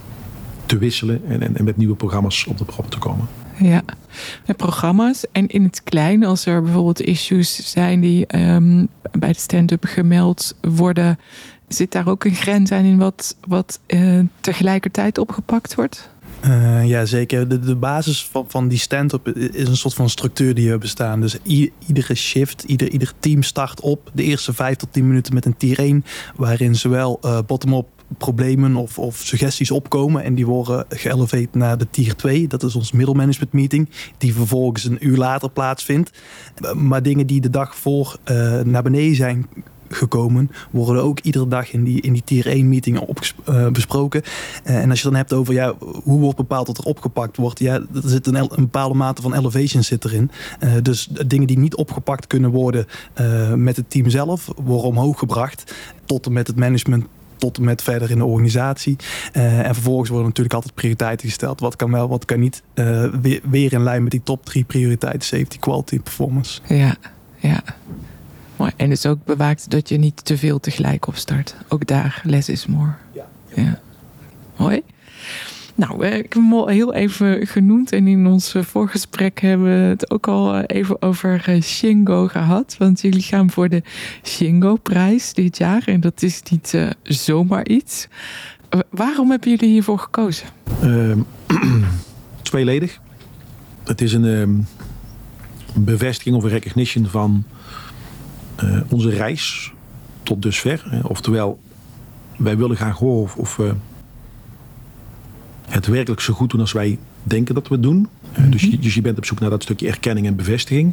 [0.66, 3.28] te wisselen en, en, en met nieuwe programma's op de proppen te komen.
[3.62, 3.82] Ja,
[4.46, 5.24] met programma's.
[5.32, 10.56] En in het klein, als er bijvoorbeeld issues zijn die ehm, bij de stand-up gemeld
[10.60, 11.18] worden,
[11.68, 16.10] zit daar ook een grens aan in wat, wat eh, tegelijkertijd opgepakt wordt?
[16.40, 17.48] Eh, ja, zeker.
[17.48, 21.20] De, de basis van, van die stand-up is een soort van structuur die we bestaan.
[21.20, 21.38] Dus
[21.86, 25.56] iedere shift, ieder, ieder team start op de eerste vijf tot tien minuten met een
[25.56, 26.04] tier 1,
[26.36, 27.86] waarin zowel eh, bottom-up
[28.18, 32.46] problemen of, of suggesties opkomen en die worden geëleveerd naar de tier 2.
[32.46, 36.10] Dat is ons middelmanagement meeting, die vervolgens een uur later plaatsvindt.
[36.74, 39.46] Maar dingen die de dag voor eh, naar beneden zijn
[39.88, 44.22] gekomen, worden ook iedere dag in die, in die tier 1 meeting opges- eh, besproken.
[44.64, 47.58] Eh, en als je dan hebt over ja, hoe wordt bepaald dat er opgepakt wordt,
[47.58, 50.30] ja, er zit een, bepaalde mate van elevation zit erin.
[50.82, 52.86] Dus dingen die niet opgepakt kunnen worden
[53.56, 57.06] met het team zelf, worden omhoog gebracht tot en met het management.
[57.40, 58.96] Tot en met verder in de organisatie.
[59.32, 61.60] Eh, en vervolgens worden natuurlijk altijd prioriteiten gesteld.
[61.60, 62.62] Wat kan wel, wat kan niet.
[62.74, 66.60] Eh, weer, weer in lijn met die top drie prioriteiten: safety, quality, performance.
[66.66, 66.96] Ja,
[67.36, 67.62] ja.
[68.56, 68.72] Mooi.
[68.76, 71.54] En dus ook bewaakt dat je niet te veel tegelijk opstart.
[71.68, 72.92] Ook daar, less is more.
[73.12, 73.26] Ja.
[73.54, 73.80] ja.
[74.56, 74.82] Mooi.
[75.80, 77.92] Nou, eh, ik heb hem al heel even genoemd.
[77.92, 82.76] En in ons eh, voorgesprek hebben we het ook al eh, even over Shingo gehad.
[82.78, 83.82] Want jullie gaan voor de
[84.24, 85.82] Shingo-prijs dit jaar.
[85.86, 88.08] En dat is niet zomaar iets.
[88.90, 90.46] Waarom hebben jullie hiervoor gekozen?
[90.82, 91.20] Ehm,
[92.42, 93.00] tweeledig.
[93.84, 94.54] Het is een ehm,
[95.84, 97.44] bevestiging of een recognition van
[98.88, 99.72] onze reis
[100.22, 101.00] tot dusver.
[101.02, 101.60] Oftewel,
[102.36, 103.74] wij willen graag horen of, of we
[105.70, 108.08] het werkelijk zo goed doen als wij denken dat we het doen.
[108.32, 110.92] Eh, dus, je, dus je bent op zoek naar dat stukje erkenning en bevestiging.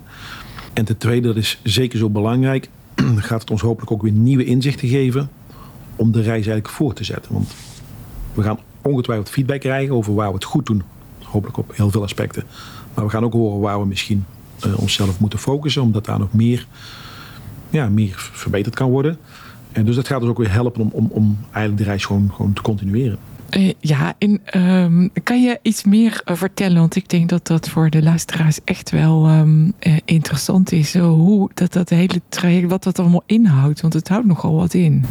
[0.73, 2.69] En ten tweede, dat is zeker zo belangrijk,
[3.17, 5.29] gaat het ons hopelijk ook weer nieuwe inzichten geven
[5.95, 7.33] om de reis eigenlijk voor te zetten.
[7.33, 7.55] Want
[8.33, 10.83] we gaan ongetwijfeld feedback krijgen over waar we het goed doen.
[11.23, 12.43] Hopelijk op heel veel aspecten.
[12.93, 14.25] Maar we gaan ook horen waar we misschien
[14.59, 15.81] eh, onszelf moeten focussen.
[15.81, 16.67] Omdat daar nog meer,
[17.69, 19.17] ja, meer verbeterd kan worden.
[19.71, 22.31] En dus dat gaat ons ook weer helpen om, om, om eigenlijk de reis gewoon,
[22.33, 23.17] gewoon te continueren.
[23.49, 26.79] Eh, ja, en ehm, kan je iets meer eh, vertellen?
[26.79, 30.97] Want ik denk dat dat voor de luisteraars echt wel ehm, eh, interessant is.
[30.97, 33.81] Hoe dat, dat hele traject, wat dat allemaal inhoudt.
[33.81, 35.05] Want het houdt nogal wat in.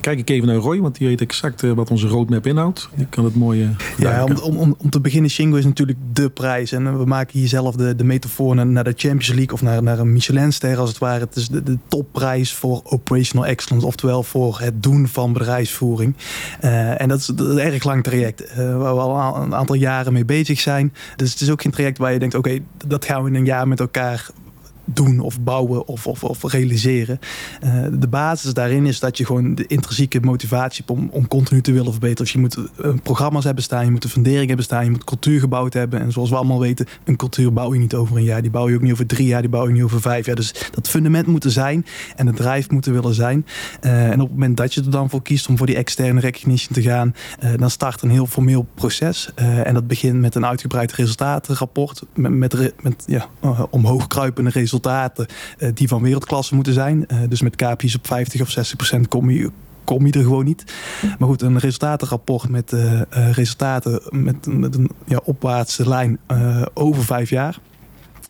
[0.00, 2.88] Kijk ik even naar Roy, want die weet exact eh, wat onze roadmap inhoudt.
[2.94, 3.68] Die kan het mooie.
[3.98, 6.72] Ja, om, om, om, te beginnen, Shingo is natuurlijk de prijs.
[6.72, 9.62] En eh, we maken hier zelf de, de metafoor naar, naar de Champions League of
[9.62, 11.24] naar, naar een Michelinster als het ware.
[11.24, 16.14] Het is de, de topprijs voor operational excellence, oftewel voor het doen van bedrijfsvoering.
[16.60, 20.12] Eh, en dat is, een erg lang traject, eh, waar we al een aantal jaren
[20.12, 20.92] mee bezig zijn.
[21.16, 23.44] Dus het is ook geen traject waar je denkt, oké, dat gaan we in een
[23.44, 24.30] jaar met elkaar
[24.86, 27.18] doen of bouwen of, of, of realiseren.
[27.64, 31.60] Uh, de basis daarin is dat je gewoon de intrinsieke motivatie hebt om, om continu
[31.60, 32.24] te willen verbeteren.
[32.24, 35.04] Dus je moet uh, programma's hebben staan, je moet een fundering hebben staan, je moet
[35.04, 36.00] cultuur gebouwd hebben.
[36.00, 38.68] En zoals we allemaal weten, een cultuur bouw je niet over een jaar, die bouw
[38.68, 40.36] je ook niet over drie jaar, die bouw je niet over vijf jaar.
[40.36, 43.46] Dus dat fundament moet er zijn en het drive moet er willen zijn.
[43.80, 46.20] Uh, en op het moment dat je er dan voor kiest om voor die externe
[46.20, 47.14] recognition te gaan,
[47.56, 49.30] dan start een heel formeel proces.
[49.34, 53.28] en dat begint met een uitgebreid resultatenrapport, met, met, met ja,
[53.70, 54.75] omhoog kruipende resultaten
[55.74, 57.06] die van wereldklasse moeten zijn.
[57.28, 59.50] dus met KPI's op 50 of 60 procent kom je,
[59.84, 60.64] kom je er gewoon niet.
[61.18, 63.00] Maar goed, een resultatenrapport met uh,
[63.32, 66.18] resultaten met, een ja, opwaartse lijn
[66.74, 67.58] over vijf jaar.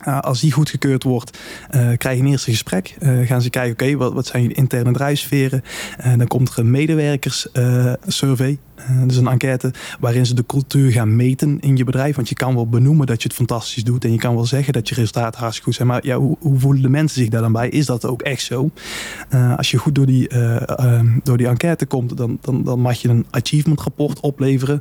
[0.08, 1.38] Uh, als die goedgekeurd wordt,
[1.70, 2.96] krijg je een eerste gesprek.
[3.00, 5.62] Gaan ze kijken, oké, wat, wat zijn je interne drijfsferen?
[6.16, 8.58] dan komt er een medewerkerssurvey.
[9.06, 12.16] Dus een enquête waarin ze de cultuur gaan meten in je bedrijf.
[12.16, 14.04] Want je kan wel benoemen dat je het fantastisch doet.
[14.04, 15.88] En je kan wel zeggen dat je resultaten hartstikke goed zijn.
[15.88, 17.68] Maar ja, hoe, voelen de mensen zich daar dan bij?
[17.68, 18.70] Is dat ook echt zo?
[19.56, 20.28] als je goed door die,
[21.22, 24.80] door die enquête komt, dan, dan, dan mag je een achievement rapport opleveren.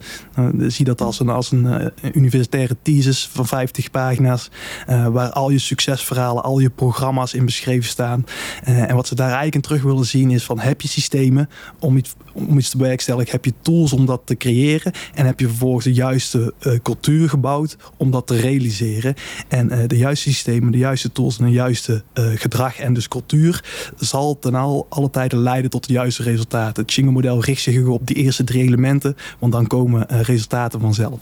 [0.67, 4.49] zie dat als een, als een universitaire thesis van 50 pagina's
[4.85, 8.25] waar al je succesverhalen, al je programma's in beschreven staan.
[8.63, 12.15] En wat ze daar eigenlijk terug willen zien is van heb je systemen om iets,
[12.33, 13.31] om iets te bewerkstelligen?
[13.31, 14.91] Heb je tools om dat te creëren?
[15.13, 19.13] En heb je vervolgens de juiste uh, cultuur gebouwd om dat te realiseren?
[19.47, 23.63] En uh, de juiste systemen, de juiste tools en de juiste gedrag en dus cultuur
[23.97, 26.83] zal ten al alle tijden leiden tot de juiste resultaten.
[26.83, 31.19] Het Shingo-model richt zich op die eerste drie elementen, want dan komen resultaten vanzelf.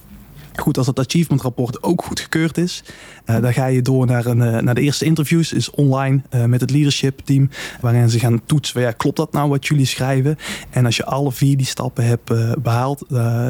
[0.56, 2.84] Goed, als het achievement rapport ook goedgekeurd is,
[3.26, 6.46] uh, dan ga je door naar, een, uh, naar de eerste interviews, is online uh,
[6.46, 7.50] met het leadership team,
[7.82, 10.38] waarin ze gaan toetsen, ja, klopt dat nou wat jullie schrijven?
[10.70, 13.06] En als je alle vier die stappen hebt behaald,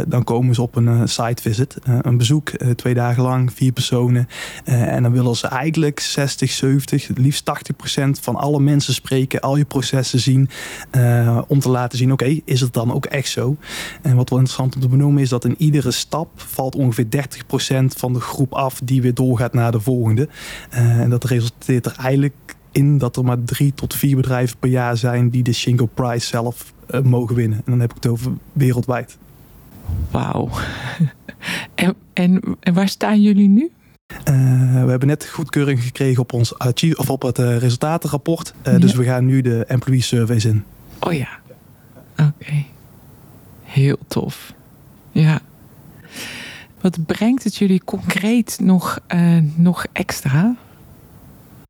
[0.08, 4.28] dan komen ze op een site visit, een bezoek, twee dagen lang, vier personen.
[4.64, 9.42] en dan willen ze eigenlijk 60, 70, het liefst 80 procent van alle mensen spreken,
[9.42, 10.50] al je processen zien,
[11.48, 13.58] om te laten zien, oké, is het dan ook echt zo?
[14.02, 17.86] En wat wel interessant om te benoemen is dat in iedere stap valt ongeveer ongeveer
[17.86, 20.28] 30% van de groep af die weer doorgaat naar de volgende.
[20.74, 22.34] Uh, en dat resulteert er eigenlijk
[22.72, 26.28] in dat er maar drie tot vier bedrijven per jaar zijn die de Shingo Prize
[26.28, 27.58] zelf uh, mogen winnen.
[27.58, 29.18] En dan heb ik het over wereldwijd.
[30.12, 30.50] Wauw.
[31.76, 33.72] en, en, en waar staan jullie nu?
[34.30, 36.58] Uh, we hebben net goedkeuring gekregen op ons
[36.96, 38.54] of op het uh, resultatenrapport.
[38.64, 38.78] Ja.
[38.78, 40.64] Dus we gaan nu de employee surveys in.
[41.00, 41.40] Oh ja.
[42.12, 42.32] Oké.
[42.40, 42.66] Okay.
[43.64, 44.54] Heel tof.
[45.12, 45.42] Ja.
[46.84, 50.56] Wat brengt het jullie concreet nog, uh, nog extra?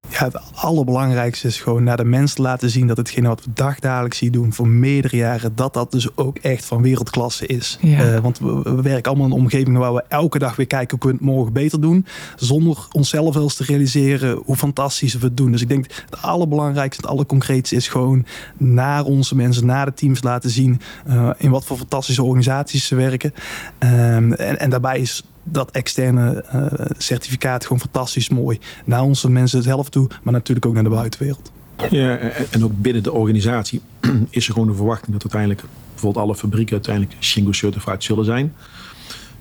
[0.09, 4.17] Ja, het allerbelangrijkste is gewoon naar de mensen laten zien dat hetgene wat we dagdagelijks
[4.17, 7.77] zien doen voor meerdere jaren, dat dat dus ook echt van wereldklasse is.
[7.81, 8.13] Ja.
[8.13, 10.97] Uh, want we, we, werken allemaal in een omgeving waar we elke dag weer kijken
[10.99, 15.25] hoe we het morgen beter doen, zonder onszelf wel eens te realiseren hoe fantastisch we
[15.25, 15.51] het doen.
[15.51, 18.25] Dus ik denk het allerbelangrijkste, het allerconcreetste is gewoon
[18.57, 22.95] naar onze mensen, naar de teams laten zien uh, in wat voor fantastische organisaties ze
[22.95, 23.33] werken.
[23.79, 28.59] Um, en, en daarbij is dat externe uh, certificaat gewoon fantastisch mooi.
[28.85, 31.51] Naar onze mensen zelf toe, maar natuurlijk ook naar de buitenwereld.
[31.89, 32.17] Ja,
[32.51, 33.81] en ook binnen de organisatie
[34.29, 38.53] is er gewoon de verwachting dat uiteindelijk bijvoorbeeld alle fabrieken uiteindelijk Shingo certified zullen zijn.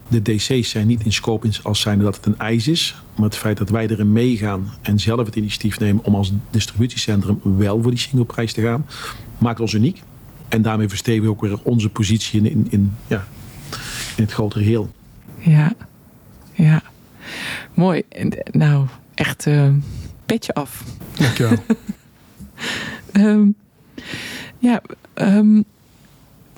[0.09, 2.97] De DC's zijn niet in scope als zijnde dat het een eis is.
[3.15, 7.41] Maar het feit dat wij erin meegaan en zelf het initiatief nemen om als distributiecentrum
[7.43, 8.87] wel voor die Shingo prijs te gaan,
[9.38, 10.03] maakt ons uniek.
[10.49, 13.27] En daarmee verstevigen we ook weer onze positie in, in, in, ja,
[14.17, 14.91] in het grotere geheel.
[15.38, 15.73] Ja,
[16.53, 16.83] ja.
[17.75, 18.03] Mooi.
[18.51, 19.69] Nou, echt uh,
[20.27, 20.85] petje af.
[21.15, 21.59] Dankjewel.
[23.12, 23.55] um,
[24.69, 24.83] ja,
[25.15, 25.65] um,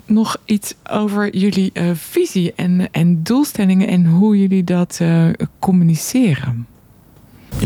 [0.05, 5.29] nog iets over jullie uh, visie en, en doelstellingen en hoe jullie dat uh,
[5.59, 6.67] communiceren.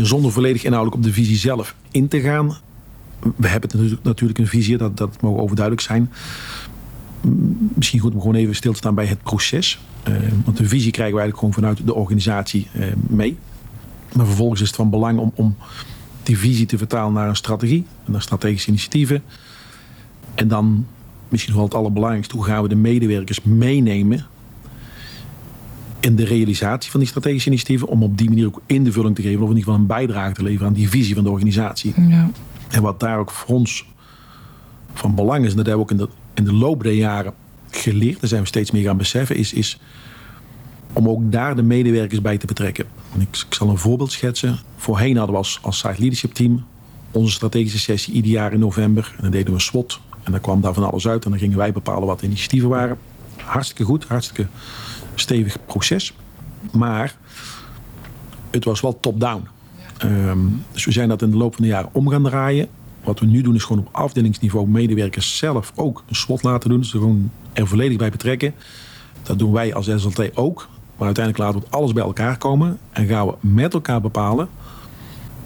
[0.02, 2.56] Zonder volledig inhoudelijk op de visie zelf in te gaan.
[3.36, 6.12] We hebben natuurlijk, natuurlijk een visie, dat, dat mogen overduidelijk zijn.
[7.74, 9.80] Misschien goed om gewoon even stil te staan bij het proces.
[10.08, 13.36] Uh, want de visie krijgen we eigenlijk gewoon vanuit de organisatie uh, mee.
[14.12, 15.56] Maar vervolgens is het van belang om, om
[16.22, 19.22] die visie te vertalen naar een strategie, naar strategische initiatieven.
[20.34, 20.86] En dan,
[21.28, 24.26] misschien wel het allerbelangrijkste, hoe gaan we de medewerkers meenemen
[26.00, 29.42] in de realisatie van die strategische initiatieven, om op die manier ook invulling te geven,
[29.42, 31.94] of in ieder geval een bijdrage te leveren aan die visie van de organisatie.
[32.08, 32.30] Ja.
[32.68, 33.86] En wat daar ook voor ons
[34.92, 36.08] van belang is, en dat hebben we ook in de,
[36.40, 37.34] in de loop der jaren
[37.70, 39.78] geleerd, daar zijn we steeds meer gaan beseffen, is, is
[40.92, 42.84] om ook daar de medewerkers bij te betrekken.
[43.14, 44.58] En ik, ik, zal een voorbeeld schetsen.
[44.76, 46.64] Voorheen hadden we als, als site leadership team
[47.10, 49.12] onze strategische sessie ieder jaar in november.
[49.16, 50.00] En dan deden we een SWOT.
[50.22, 51.24] En dan kwam daar van alles uit.
[51.24, 52.98] En dan gingen wij bepalen wat de initiatieven waren.
[53.36, 54.46] Hartstikke goed, hartstikke
[55.14, 56.14] stevig proces.
[56.72, 57.14] Maar
[58.50, 59.46] het was wel top-down.
[59.98, 60.38] Ehm,
[60.72, 62.68] dus we zijn dat in de loop van de jaren om gaan draaien.
[63.04, 66.80] Wat we nu doen is gewoon op afdelingsniveau medewerkers zelf ook een slot laten doen.
[66.80, 68.54] Dus er gewoon er volledig bij betrekken.
[69.22, 70.68] Dat doen wij als SLT ook.
[70.96, 72.78] Maar uiteindelijk laten we alles bij elkaar komen.
[72.90, 74.48] En gaan we met elkaar bepalen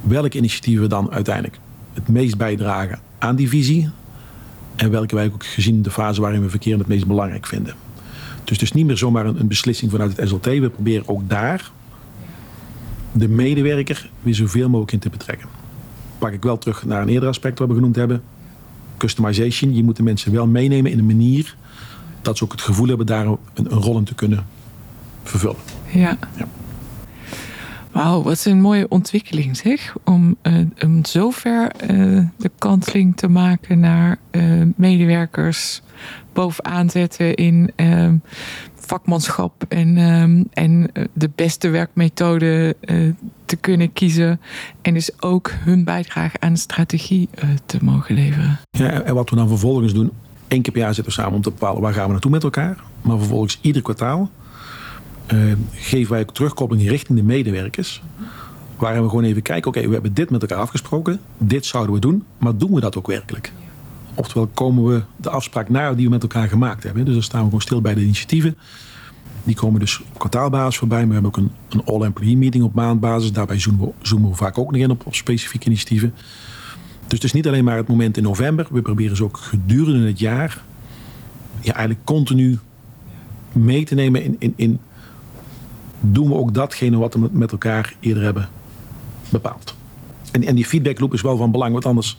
[0.01, 1.59] welke initiatieven dan uiteindelijk
[1.93, 3.91] het meest bijdragen aan die visie.
[4.77, 7.75] En welke wij ook gezien de fase waarin we verkeren het meest belangrijk vinden.
[8.45, 10.45] Dus het is niet meer zomaar een beslissing vanuit het SLT.
[10.45, 11.71] We proberen ook daar
[13.13, 15.49] de medewerker weer zoveel mogelijk in te betrekken.
[16.25, 18.23] Pak ik wel terug naar een eerder aspect wat we genoemd hebben.
[18.97, 19.75] Customization.
[19.75, 21.57] Je moet de mensen wel meenemen in een manier
[22.23, 24.47] dat ze ook het gevoel hebben daar een, een rol in te kunnen
[25.23, 25.57] vervullen.
[25.93, 26.19] Ja.
[26.37, 26.49] Ja.
[27.91, 29.95] Wauw, wat een mooie ontwikkeling zeg.
[30.05, 35.83] Om, uh, om zover uh, de kanteling te maken naar uh, medewerkers
[36.33, 37.71] bovenaan zetten in
[38.87, 42.77] vakmanschap en, um, en de beste werkmethode
[43.45, 44.41] te kunnen kiezen.
[44.83, 47.29] En dus ook hun bijdrage aan de strategie
[47.67, 48.61] te mogen leveren.
[48.71, 50.11] Ja, en wat we dan vervolgens doen,
[50.49, 52.43] één keer per jaar zitten we samen om te bepalen waar gaan we naartoe met
[52.43, 52.83] elkaar.
[53.03, 54.31] Maar vervolgens ieder kwartaal
[55.33, 58.03] uh, geven wij ook terugkoppeling richting de medewerkers.
[58.77, 61.21] Waarin we gewoon even kijken, oké, we hebben dit met elkaar afgesproken.
[61.39, 63.53] Dit zouden we doen, maar doen we dat ook werkelijk?
[64.15, 67.05] Oftewel komen we de afspraak na die we met elkaar gemaakt hebben.
[67.05, 68.57] Dus dan staan we gewoon stil bij de initiatieven.
[69.45, 70.99] Die komen dus op kwartaalbasis voorbij.
[70.99, 73.33] Maar we hebben ook een, een all-employee meeting op maandbasis.
[73.33, 76.15] Daarbij zoomen we, vaak ook nog in op, op specifieke initiatieven.
[77.07, 78.67] Dus het is niet alleen maar het moment in november.
[78.71, 80.63] We proberen ze ook gedurende het jaar
[81.61, 82.59] ja, eigenlijk continu
[83.53, 84.81] mee te nemen in, in, in
[86.01, 88.49] doen we ook datgene wat we met elkaar eerder hebben
[89.29, 89.75] bepaald.
[90.31, 92.19] En, en die feedbackloop is wel van belang, want anders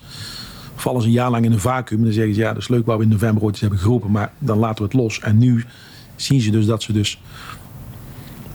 [0.76, 2.04] vallen ze een jaar lang in een vacuüm.
[2.04, 4.12] Dan zeggen ze, ja, dat is leuk wat we in november ooit eens hebben geroepen,
[4.12, 5.20] maar dan laten we het los.
[5.20, 5.64] En nu
[6.16, 7.22] zien ze dus dat ze dus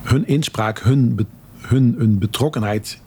[0.03, 1.27] hun inspraak, hun,
[1.61, 3.01] hun, hun betrokkenheid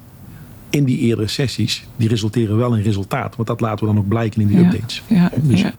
[0.69, 3.35] in die eerdere sessies, die resulteren wel in resultaat.
[3.35, 5.03] Want dat laten we dan ook blijken in die ja, updates.
[5.07, 5.61] Ja, dus.
[5.61, 5.71] ja.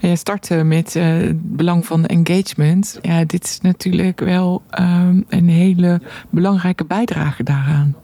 [0.00, 2.98] En je startte met uh, het belang van engagement.
[3.02, 7.96] Ja, dit is natuurlijk wel um, een hele belangrijke bijdrage daaraan.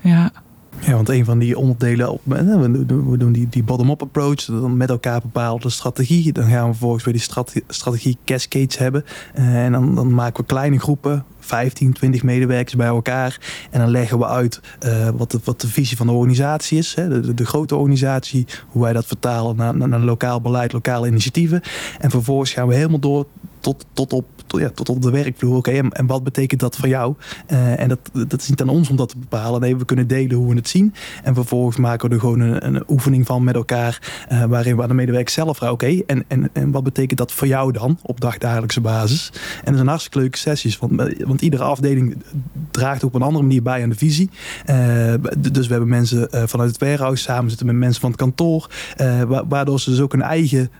[0.00, 0.32] Ja.
[0.80, 5.20] Ja, want een van die onderdelen, we doen die, die bottom-up approach, dan met elkaar
[5.20, 6.32] bepalen de strategie.
[6.32, 9.04] Dan gaan we vervolgens weer die strategie, cascades hebben.
[9.38, 13.40] Uh, en dan, dan maken we kleine groepen, 15, 20 medewerkers bij elkaar.
[13.70, 16.94] En dan leggen we uit uh, wat, de, wat de visie van de organisatie is.
[16.94, 20.72] Hè, de, de, de, grote organisatie, hoe wij dat vertalen naar, naar, naar lokaal beleid,
[20.72, 21.62] lokale initiatieven.
[21.98, 23.26] En vervolgens gaan we helemaal door
[23.60, 25.56] tot, tot, op, tot, ja, tot op de werkvloer.
[25.56, 27.14] Oké, en, en, wat betekent dat voor jou?
[27.52, 29.60] Uh, en dat, dat is niet aan ons om dat te bepalen.
[29.60, 30.94] Nee, we kunnen delen hoe we het zien.
[31.22, 34.26] En vervolgens maken we er gewoon een, een oefening van met elkaar.
[34.32, 35.74] Uh, waarin we aan de medewerker zelf vragen.
[35.74, 37.98] Oké, en, en, en wat betekent dat voor jou dan?
[38.02, 39.32] Op dagdagelijkse basis.
[39.58, 40.78] En dat zijn hartstikke leuke sessies.
[40.78, 40.92] Want,
[41.24, 42.16] want iedere afdeling
[42.70, 44.30] draagt op een andere manier bij aan de visie.
[44.70, 48.70] Uh, dus we hebben mensen vanuit het warehouse samen zitten met mensen van het kantoor.
[49.48, 50.70] waardoor ze dus ook een eigen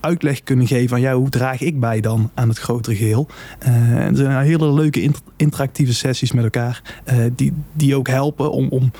[0.00, 3.28] uitleg kunnen geven van ja, hoe draag ik bij dan aan het grotere geheel.
[3.66, 6.82] Uh, er zijn hele leuke inter interactieve sessies met elkaar
[7.12, 8.90] uh, die, die ook helpen om, om,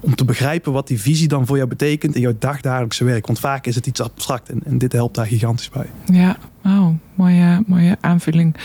[0.00, 3.26] om te begrijpen wat die visie dan voor jou betekent in jouw dagdagelijkse werk.
[3.26, 5.86] Want vaak is het iets abstract en, en dit helpt daar gigantisch bij.
[6.04, 8.56] Ja, oh, mooie, mooie aanvulling.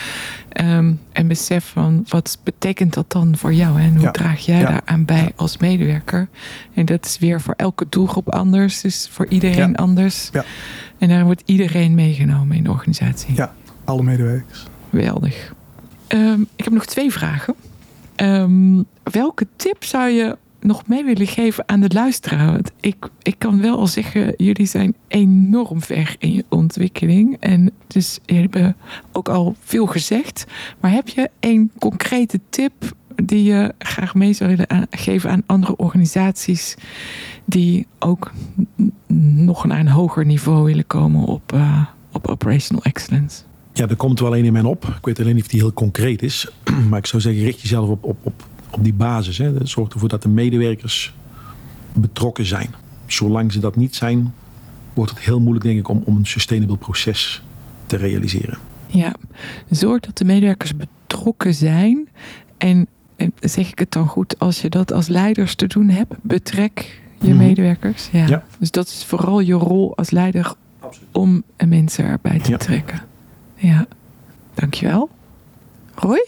[0.62, 4.12] Um, en besef van wat betekent dat dan voor jou en hoe ja.
[4.12, 4.70] draag jij ja.
[4.70, 6.28] daaraan bij als medewerker?
[6.74, 10.30] En dat is weer voor elke doelgroep anders, dus voor iedereen anders.
[10.32, 10.46] Ja.
[11.02, 13.36] En daar wordt iedereen meegenomen in de organisatie.
[13.36, 14.66] Ja, alle medewerkers.
[14.90, 15.54] Geweldig.
[16.08, 17.56] Um, ik heb nog twee vragen.
[18.16, 22.52] Um, welke tip zou je nog mee willen geven aan de luisteraar?
[22.52, 27.38] Want ik, ik kan wel al zeggen, jullie zijn enorm ver in je ontwikkeling.
[27.40, 28.76] En dus jullie hebben
[29.12, 30.46] ook al veel gezegd.
[30.80, 32.74] Maar heb je een concrete tip
[33.26, 36.76] die je graag mee zou willen geven aan andere organisaties
[37.46, 38.32] die ook
[39.36, 43.42] nog naar een hoger niveau willen komen op, uh, op operational excellence?
[43.74, 44.86] Ja, er komt wel een in mijn op.
[44.86, 46.52] Ik weet alleen niet of die heel concreet is.
[46.90, 49.38] Maar ik zou zeggen, richt jezelf op, op, op, op die basis.
[49.38, 49.66] Hè.
[49.66, 51.14] Zorg ervoor dat de medewerkers
[51.94, 52.70] betrokken zijn.
[53.06, 54.34] Zolang ze dat niet zijn,
[54.94, 57.44] wordt het heel moeilijk, denk ik, om, om een sustainable proces
[57.86, 58.58] te realiseren.
[58.88, 59.16] Ja,
[59.70, 62.10] zorg dat de medewerkers betrokken zijn.
[62.58, 63.01] En, en
[63.40, 67.28] zeg ik het dan goed, als je dat als leiders te doen hebt, betrek je
[67.28, 67.48] mm -hmm.
[67.48, 68.10] medewerkers.
[68.12, 68.28] Ja.
[68.28, 68.44] ja.
[68.60, 71.10] Dus dat is vooral je rol als leider Absoluut.
[71.12, 72.58] om mensen erbij te Ja.
[72.58, 73.02] trekken.
[73.56, 73.86] Ja,
[74.54, 75.10] dankjewel.
[75.96, 76.28] Roy?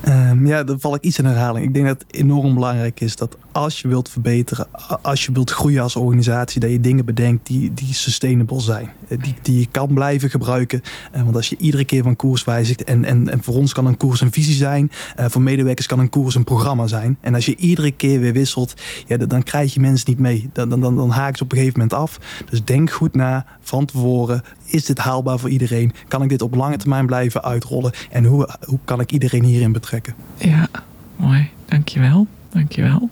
[0.00, 1.66] Ehm, ja, dan val ik iets in herhaling.
[1.66, 4.66] Ik denk dat het enorm belangrijk is dat als je wilt verbeteren,
[5.02, 8.90] als je wilt groeien als organisatie, dat je dingen bedenkt die, die sustainable zijn.
[9.08, 10.82] Eh, die, die je kan blijven gebruiken.
[11.16, 13.86] Uh, want als je iedere keer van koers wijzigt, en, en, en voor ons kan
[13.86, 17.18] een koers een visie zijn, uh, voor medewerkers kan een koers een programma zijn.
[17.20, 18.74] En als je iedere keer weer wisselt,
[19.06, 20.50] ja, dan, krijg je mensen niet mee.
[20.52, 22.20] Dan, dan, dan, dan ze op een gegeven moment af.
[22.50, 24.42] Dus denk goed na van tevoren.
[24.64, 25.92] Is dit haalbaar voor iedereen?
[26.08, 27.92] Kan ik dit op lange termijn blijven uitrollen?
[28.10, 30.14] En hoe, hoe kan ik iedereen hierin betrekken?
[30.38, 30.68] Ja,
[31.16, 31.50] mooi.
[31.66, 32.26] Dankjewel.
[32.50, 33.10] Dankjewel.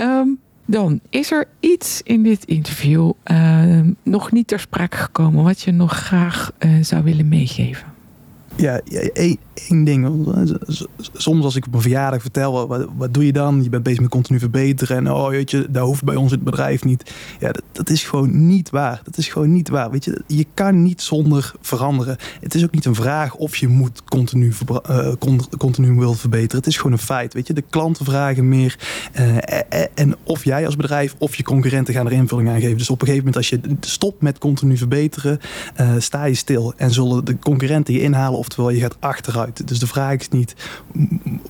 [0.00, 5.60] Um, dan, is er iets in dit interview uh, nog niet ter sprake gekomen wat
[5.60, 7.94] je nog graag uh, zou willen meegeven?
[8.56, 8.80] Ja,
[9.12, 10.28] één, ding.
[11.12, 13.62] Soms als ik op een verjaardag vertel, wat, doe je dan?
[13.62, 14.96] Je bent bezig met continu verbeteren.
[14.96, 17.14] En oh, weet je, dat hoeft bij ons het bedrijf niet.
[17.40, 19.00] Ja, dat, dat, is gewoon niet waar.
[19.04, 19.90] Dat is gewoon niet waar.
[19.90, 22.16] Weet je, je kan niet zonder veranderen.
[22.40, 24.52] Het is ook niet een vraag of je moet continu,
[24.90, 25.12] uh,
[25.58, 26.56] continu wil verbeteren.
[26.56, 27.34] Het is gewoon een feit.
[27.34, 28.78] Weet je, de klanten vragen meer.
[29.20, 29.36] Uh,
[29.94, 32.78] en of jij als bedrijf of je concurrenten gaan er invulling aan geven.
[32.78, 35.40] Dus op een gegeven moment als je stopt met continu verbeteren,
[35.98, 36.72] sta je stil.
[36.76, 39.68] En zullen de concurrenten je inhalen oftewel je gaat achteruit.
[39.68, 40.54] Dus de vraag is niet,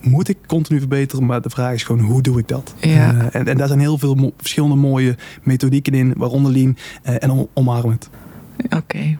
[0.00, 1.26] moet ik continu verbeteren?
[1.26, 2.74] Maar de vraag is gewoon, hoe doe ik dat?
[2.80, 3.14] Ja.
[3.14, 6.76] Uh, en, en daar zijn heel veel mo verschillende mooie methodieken in, waaronder Lean
[7.06, 8.10] uh, en om, omarm het.
[8.64, 9.18] Oké, okay.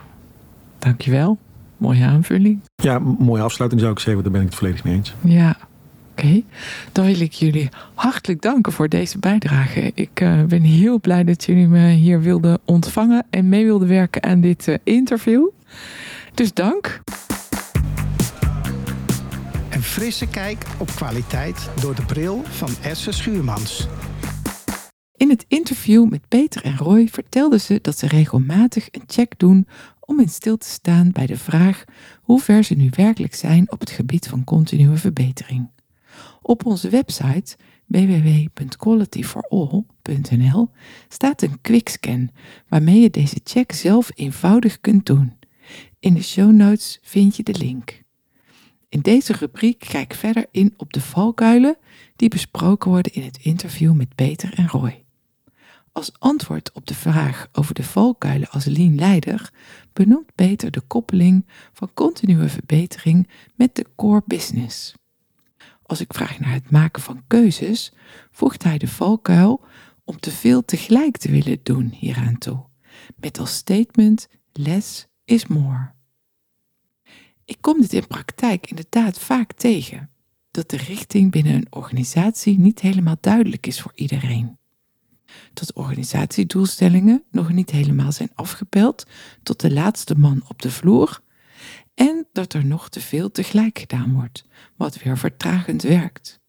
[0.79, 1.39] dankjewel.
[1.77, 2.61] Mooie aanvulling.
[2.75, 5.15] Ja, mooie afsluiting zou ik zeggen, daar ben ik het volledig mee eens.
[5.21, 5.57] Ja,
[6.11, 6.45] Oké, okay.
[6.93, 9.91] dan wil ik jullie hartelijk danken voor deze bijdrage.
[9.95, 14.23] Ik uh, ben heel blij dat jullie me hier wilden ontvangen en mee wilden werken
[14.23, 15.49] aan dit uh, interview.
[16.35, 17.01] Dus dank.
[19.87, 23.87] Frisse kijk op kwaliteit door de bril van Esse Schuurmans.
[25.17, 29.67] In het interview met Peter en Roy vertelden ze dat ze regelmatig een check doen
[30.01, 31.85] om in stil te staan bij de vraag
[32.23, 35.71] hoe ver ze nu werkelijk zijn op het gebied van continue verbetering.
[36.43, 37.57] Op onze website
[37.87, 40.71] www.qualityforall.nl
[41.09, 42.31] staat een quickscan
[42.69, 45.33] waarmee je deze check zelf eenvoudig kunt doen.
[46.01, 48.05] In de show notes vind je de link.
[48.89, 51.77] In deze rubriek ik verder in op de valkuilen
[52.17, 55.05] die besproken worden in het interview met Peter en Roy.
[55.93, 59.53] Als antwoord op de vraag over de valkuilen als lean-leider
[59.93, 64.95] benoemt Peter de koppeling van continue verbetering met de core business.
[65.83, 67.93] Als ik vraag naar het maken van keuzes,
[68.31, 69.65] voegt hij de valkuil
[70.05, 72.65] om te veel tegelijk te willen doen hieraan toe,
[73.17, 75.96] met als statement less is more.
[77.47, 80.11] Ik kom dit in praktijk inderdaad vaak tegen,
[80.51, 84.59] dat de richting binnen een organisatie niet helemaal duidelijk is voor iedereen.
[85.53, 89.07] Dat organisatiedoelstellingen nog niet helemaal zijn afgepeld
[89.43, 91.21] tot de laatste man op de vloer
[91.95, 94.45] en dat er nog te veel tegelijk gedaan wordt,
[94.77, 96.41] wat weer vertragend werkt.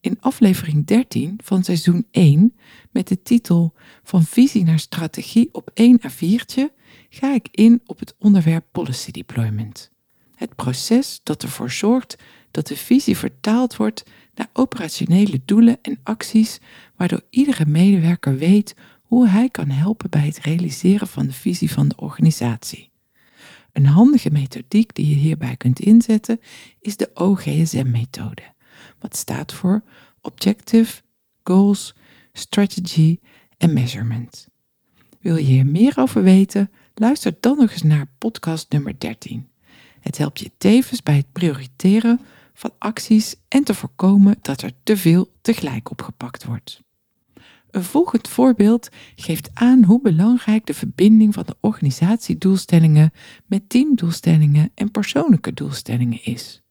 [0.00, 2.56] In aflevering 13 van seizoen 1,
[2.90, 6.79] met de titel Van visie naar strategie op één A4'tje,
[7.10, 9.90] ga ik in op het onderwerp policy deployment.
[10.34, 12.16] Het proces dat ervoor zorgt
[12.50, 14.02] dat de visie vertaald wordt
[14.34, 16.58] naar operationele doelen en acties,
[16.96, 21.88] waardoor iedere medewerker weet hoe hij kan helpen bij het realiseren van de visie van
[21.88, 22.90] de organisatie.
[23.72, 26.40] Een handige methodiek die je hierbij kunt inzetten
[26.80, 28.42] is de OGSM-methode,
[28.98, 29.82] wat staat voor
[30.20, 31.02] Objective,
[31.42, 31.94] Goals,
[32.32, 33.18] Strategy
[33.56, 34.48] en Measurement.
[35.20, 36.70] Wil je hier meer over weten?
[36.94, 39.48] Luister dan nog eens naar podcast nummer 13.
[40.00, 42.20] Het helpt je tevens bij het prioriteren
[42.54, 46.82] van acties en te voorkomen dat er te veel tegelijk opgepakt wordt.
[47.70, 53.10] Een volgend voorbeeld geeft aan hoe belangrijk de verbinding van de organisatiedoelstellingen
[53.46, 56.62] met teamdoelstellingen en persoonlijke doelstellingen is.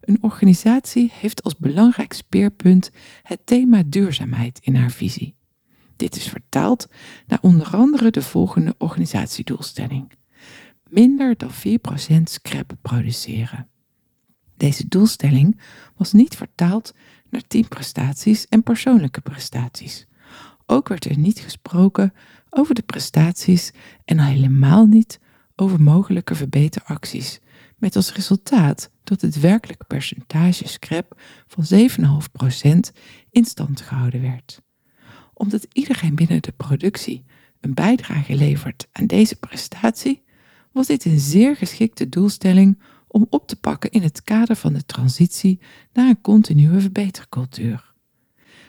[0.00, 2.90] Een organisatie heeft als belangrijk speerpunt
[3.22, 5.34] het thema duurzaamheid in haar visie.
[5.96, 6.88] Dit is vertaald
[7.26, 10.12] naar onder andere de volgende organisatiedoelstelling:
[10.88, 13.68] minder dan 4% scrap produceren.
[14.56, 15.60] Deze doelstelling
[15.96, 16.94] was niet vertaald
[17.30, 20.06] naar teamprestaties en persoonlijke prestaties.
[20.66, 22.12] Ook werd er niet gesproken
[22.50, 23.72] over de prestaties
[24.04, 25.20] en helemaal niet
[25.56, 27.40] over mogelijke verbeteracties,
[27.76, 31.88] met als resultaat dat het werkelijke percentage scrap van
[32.94, 34.62] 7,5% in stand gehouden werd.
[35.34, 37.24] Omdat iedereen binnen de productie
[37.60, 40.22] een bijdrage levert aan deze prestatie,
[40.72, 42.78] was dit een zeer geschikte doelstelling
[43.08, 45.60] om op te pakken in het kader van de transitie
[45.92, 47.92] naar een continue verbetercultuur.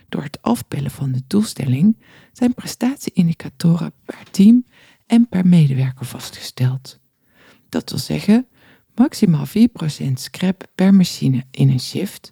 [0.09, 1.97] Door het afpellen van de doelstelling
[2.31, 4.65] zijn prestatieindicatoren per team
[5.05, 6.99] en per medewerker vastgesteld.
[7.69, 8.47] Dat wil zeggen,
[8.95, 9.51] maximaal 4%
[10.13, 12.29] scrap per machine in een shift,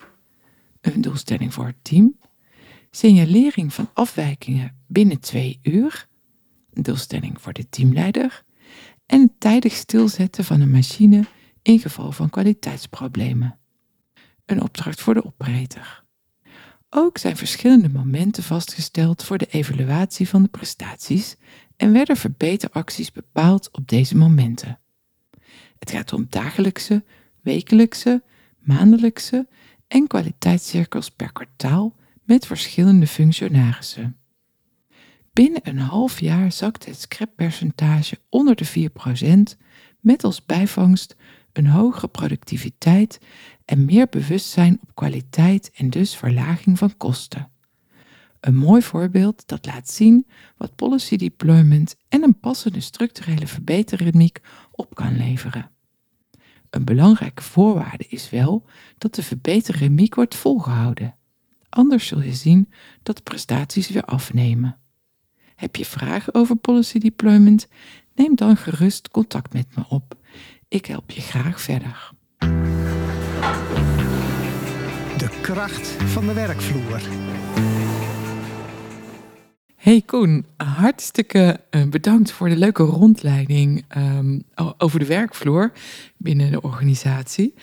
[0.81, 2.17] een doelstelling voor het team,
[2.96, 6.08] signalering van afwijkingen binnen twee uur,
[6.74, 8.44] een doelstelling voor de teamleider,
[9.06, 11.26] en het tijdig stilzetten van een machine
[11.62, 13.60] in geval van kwaliteitsproblemen.
[14.46, 16.04] Een opdracht voor de operator.
[16.89, 21.36] Ook zijn verschillende momenten vastgesteld voor de evaluatie van de prestaties
[21.76, 24.80] en werden verbeteracties bepaald op deze momenten.
[25.80, 27.04] Het gaat om dagelijkse,
[27.41, 28.24] wekelijkse,
[28.60, 29.48] maandelijkse
[29.88, 34.17] en kwaliteitscirkels per kwartaal met verschillende functionarissen.
[35.34, 38.89] Binnen een half jaar zakt het scrappercentage onder de
[39.55, 39.59] 4%,
[39.99, 41.15] met als bijvangst
[41.53, 43.19] een hogere productiviteit
[43.65, 47.51] en meer bewustzijn op kwaliteit en dus verlaging van kosten.
[48.39, 54.36] Een mooi voorbeeld dat laat zien wat policy deployment en een passende structurele verbetering
[54.71, 55.71] op kan leveren.
[56.69, 58.65] Een belangrijke voorwaarde is wel
[58.97, 61.15] dat de verbetering wordt volgehouden.
[61.74, 62.69] Anders zul je zien
[63.03, 64.78] dat de prestaties weer afnemen.
[65.55, 67.67] Heb je vragen over policy deployment?
[68.15, 70.15] Neem dan gerust contact met me op.
[70.67, 72.11] Ik help je graag verder.
[75.17, 77.01] De kracht van de werkvloer.
[79.76, 84.39] Hey Koen, hartstikke eh, bedankt voor de leuke rondleiding ehm,
[84.78, 85.71] over de werkvloer
[86.17, 87.53] binnen de organisatie.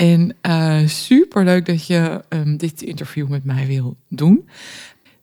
[0.00, 4.48] En uh, super leuk dat je um, dit interview met mij wil doen.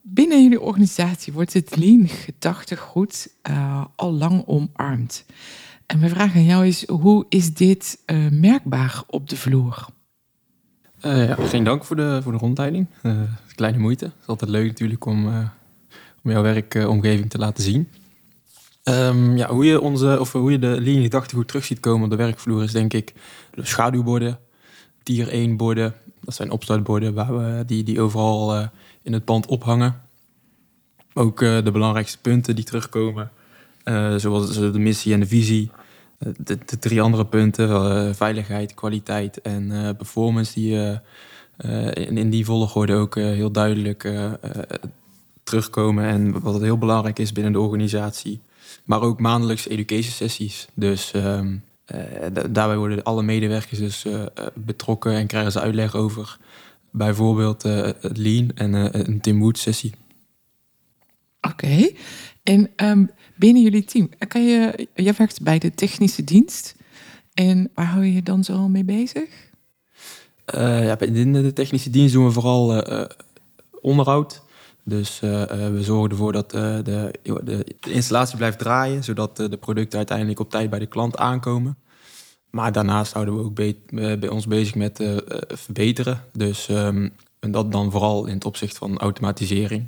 [0.02, 5.26] Binnen jullie organisatie wordt het lean gedachtegoed uh, al lang omarmd.
[5.86, 8.00] En mijn vraag aan jou is, hoe is dit
[8.32, 9.86] merkbaar op de vloer?
[11.00, 12.88] ja, geen dank voor de, voor de rondleiding.
[13.56, 14.06] kleine moeite.
[14.06, 15.50] Het is altijd leuk natuurlijk om
[16.24, 17.90] om jouw werkomgeving te laten zien.
[18.84, 22.10] Um, ja, hoe, je onze, of hoe je de linie gedachtegoed terug ziet komen op
[22.10, 23.14] de werkvloer is denk ik
[23.54, 24.40] de schaduwborden,
[25.08, 25.94] tier 1 borden.
[26.22, 28.68] Dat zijn opstartborden waar we, die, die overal uh,
[29.02, 30.02] in het pand ophangen.
[31.14, 33.32] Ook uh, de belangrijkste punten die terugkomen,
[33.86, 35.72] uh, zoals de missie en de visie.
[36.38, 41.00] De, de drie andere punten, veiligheid, kwaliteit en performance, die
[42.08, 44.12] in, in die volgorde ook heel duidelijk
[45.44, 46.06] terugkomen.
[46.06, 48.42] En wat heel belangrijk is binnen de organisatie.
[48.84, 50.68] Maar ook maandelijks education sessies.
[50.74, 51.64] Dus um,
[52.50, 54.26] daarbij worden alle medewerkers dus uh,
[54.56, 56.38] betrokken en krijgen ze uitleg over
[56.92, 58.74] bijvoorbeeld het Lean en
[59.10, 59.94] een Tim Wood sessie.
[61.42, 61.90] Oké.
[62.44, 66.76] En um, binnen jullie team, kan je, jij werkt bij de technische dienst.
[67.34, 69.30] En waar hou je je dan zo mee bezig?
[70.46, 72.84] ja, binnen de technische dienst doen we vooral
[73.82, 74.42] onderhoud.
[74.88, 77.14] Dus uh, we zorgen ervoor dat uh, de,
[77.44, 81.78] de, installatie blijft draaien, zodat de producten uiteindelijk op tijd bij de klant aankomen.
[82.50, 83.56] Maar daarnaast houden we ook
[84.20, 85.04] bij ons bezig met
[85.48, 86.24] verbeteren.
[86.34, 89.86] Dus um, en dat dan vooral in het opzicht van automatisering.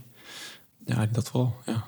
[0.86, 1.84] Ja, dat vooral, ja.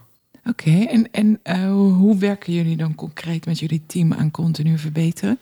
[0.45, 1.39] Oké, en, en
[1.69, 5.39] hoe werken jullie dan concreet met jullie team aan continu verbeteren?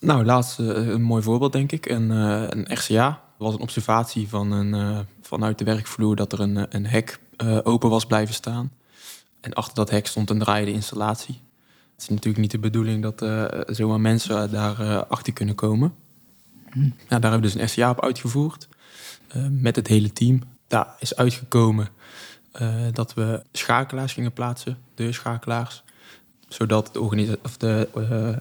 [0.00, 1.88] Nou, laatst een mooi voorbeeld denk ik.
[1.88, 6.64] Een, een RCA was een observatie van een vanuit de werkvloer dat er een, eh,
[6.68, 8.72] een hek uh, open was blijven staan.
[9.40, 11.40] En achter dat hek stond een draaide installatie.
[11.92, 15.94] Het is natuurlijk niet de bedoeling dat uh, zomaar mensen daar uh, achter kunnen komen.
[16.70, 16.80] Hm.
[17.08, 18.68] daar hebben we dus een SCA op uitgevoerd.
[19.50, 20.42] met het hele team.
[20.66, 21.88] Daar is uitgekomen
[22.92, 25.82] dat we schakelaars gingen plaatsen, deurschakelaars.
[26.48, 27.88] Zodat de, of de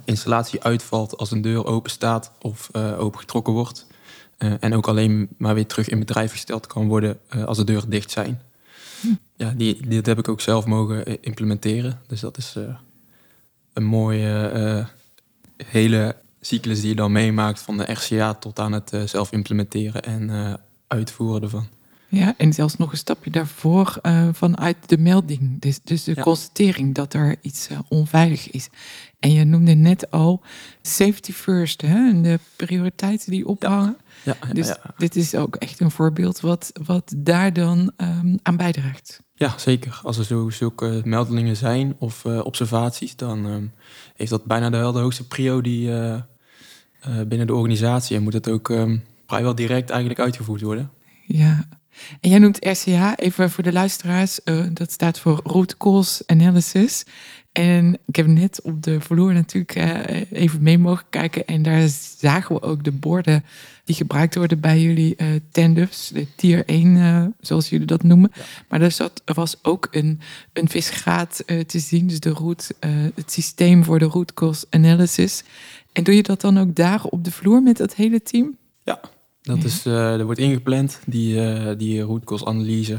[0.05, 3.87] installatie uitvalt als een deur open staat of opengetrokken wordt.
[4.43, 7.63] Uh, en ook alleen maar weer terug in bedrijf gesteld kan worden uh, als de
[7.63, 8.41] deuren dicht zijn.
[9.35, 12.01] Ja, die, die, dat heb ik ook zelf mogen eh, implementeren.
[12.07, 12.55] Dus dat is
[13.73, 14.87] een mooie
[15.65, 20.59] hele cyclus die je dan meemaakt van de RCA tot aan het zelf implementeren en
[20.87, 21.67] uitvoeren ervan.
[22.13, 25.59] Ja, en zelfs nog een stapje daarvoor uh, vanuit de melding.
[25.61, 28.69] Dus, dus de constatering dat er iets uh, onveilig is.
[29.19, 30.41] En je noemde net al
[30.81, 32.09] safety first, hè?
[32.09, 33.97] En de prioriteiten die ophangen.
[34.23, 34.35] Ja.
[34.47, 39.21] ja dus dit is ook echt een voorbeeld wat, wat daar dan um, aan bijdraagt.
[39.33, 39.99] Ja, zeker.
[40.03, 43.71] Als er zo, zulke meldingen zijn of uh, observaties, dan um,
[44.15, 45.91] heeft dat bijna de, wel de hoogste prio die
[47.27, 48.17] binnen de organisatie.
[48.17, 50.91] En moet het ook um, vrijwel direct eigenlijk uitgevoerd worden.
[51.25, 51.67] Ja,
[52.21, 57.05] en jij noemt RCA, even voor de luisteraars, uh, dat staat voor Root Cause Analysis.
[57.51, 61.45] En ik heb net op de vloer natuurlijk uh, even mee mogen kijken.
[61.45, 61.87] En daar
[62.17, 63.43] zagen we ook de borden
[63.83, 66.07] die gebruikt worden bij jullie uh, tenders.
[66.07, 68.31] De tier 1, zoals jullie dat noemen.
[68.69, 70.19] Maar er, zat, was ook een,
[70.53, 72.07] een visgraat te zien.
[72.07, 72.73] Dus de root,
[73.15, 75.43] het systeem voor de root cause analysis.
[75.93, 78.57] En doe je dat dan ook dagen op de vloer met dat hele team?
[78.83, 78.99] Ja,
[79.41, 79.63] dat Ja.
[79.63, 82.93] is, eh, er wordt ingepland, die, eh die root-cause-analyse.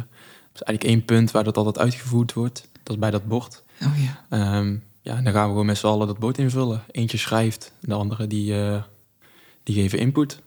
[0.53, 2.69] Dat is eigenlijk één punt waar dat altijd uitgevoerd wordt.
[2.83, 3.63] Dat is bij dat bord.
[3.83, 4.25] Oh ja.
[4.39, 6.83] Ehm, ja, en dan gaan we gewoon met z'n allen dat bord invullen.
[6.91, 8.83] Eentje schrijft, de andere die, eh,
[9.63, 10.41] die geven input.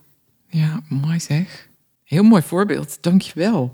[0.50, 1.68] Ja, mooi zeg.
[2.04, 3.74] Heel mooi voorbeeld, dankjewel.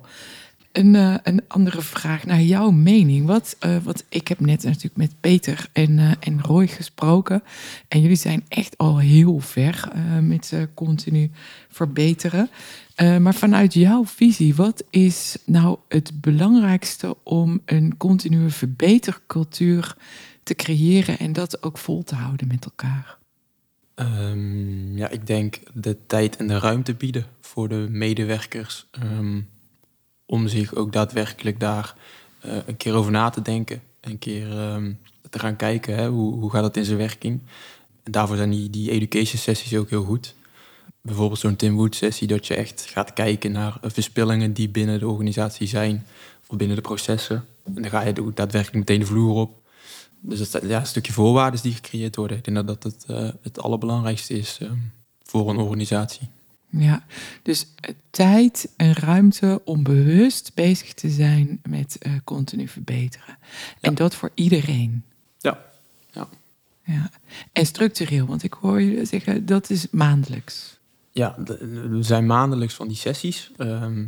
[0.72, 3.26] Een, eh, een andere vraag naar jouw mening.
[3.26, 7.44] Wat, eh, wat, ik heb net natuurlijk met Peter en, eh, en Roy gesproken.
[7.88, 9.92] En jullie zijn echt al heel ver
[10.22, 11.32] met continu
[11.70, 12.50] verbeteren.
[13.20, 19.96] Maar vanuit jouw visie, wat is nou het belangrijkste om een continue verbetercultuur
[20.44, 23.18] te creëren en dat ook vol te houden met elkaar?
[23.96, 28.88] Ehm, ja, ik denk de tijd en de ruimte bieden voor de medewerkers.
[28.92, 29.40] ehm,
[30.32, 31.96] om zich ook daadwerkelijk daar
[32.40, 33.82] eh, een keer over na te denken.
[34.02, 34.94] Een keer ehm,
[35.30, 37.42] te gaan kijken, hè, hoe, hoe gaat dat in zijn werking.
[38.04, 40.36] En daarvoor zijn die, die education sessies ook heel goed.
[41.02, 45.08] Bijvoorbeeld zo'n Tim Wood sessie, dat je echt gaat kijken naar verspillingen die binnen de
[45.08, 46.06] organisatie zijn.
[46.48, 47.46] Of binnen de processen.
[47.64, 49.62] En dan ga je daadwerkelijk meteen de vloer op.
[50.20, 52.38] Dus dat ja, een stukje voorwaarden die gecreëerd worden.
[52.38, 54.78] Ik denk dat dat het, eh, het allerbelangrijkste is ehm,
[55.24, 56.30] voor een organisatie.
[56.72, 57.06] Ja,
[57.42, 63.38] dus eh, tijd en ruimte om bewust bezig te zijn met eh, continu verbeteren.
[63.80, 65.04] En dat voor iedereen.
[65.38, 65.60] Ja,
[66.12, 66.28] ja.
[66.84, 67.10] Ja.
[67.52, 70.80] En structureel, want ik hoor je zeggen dat is maandelijks.
[71.12, 73.52] Ja, er zijn maandelijks van die sessies.
[73.58, 74.06] Ehm,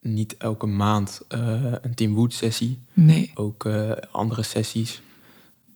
[0.00, 2.78] niet elke maand eh, een Team Wood sessie.
[2.92, 3.30] Nee.
[3.34, 3.68] Ook
[4.10, 5.02] andere sessies.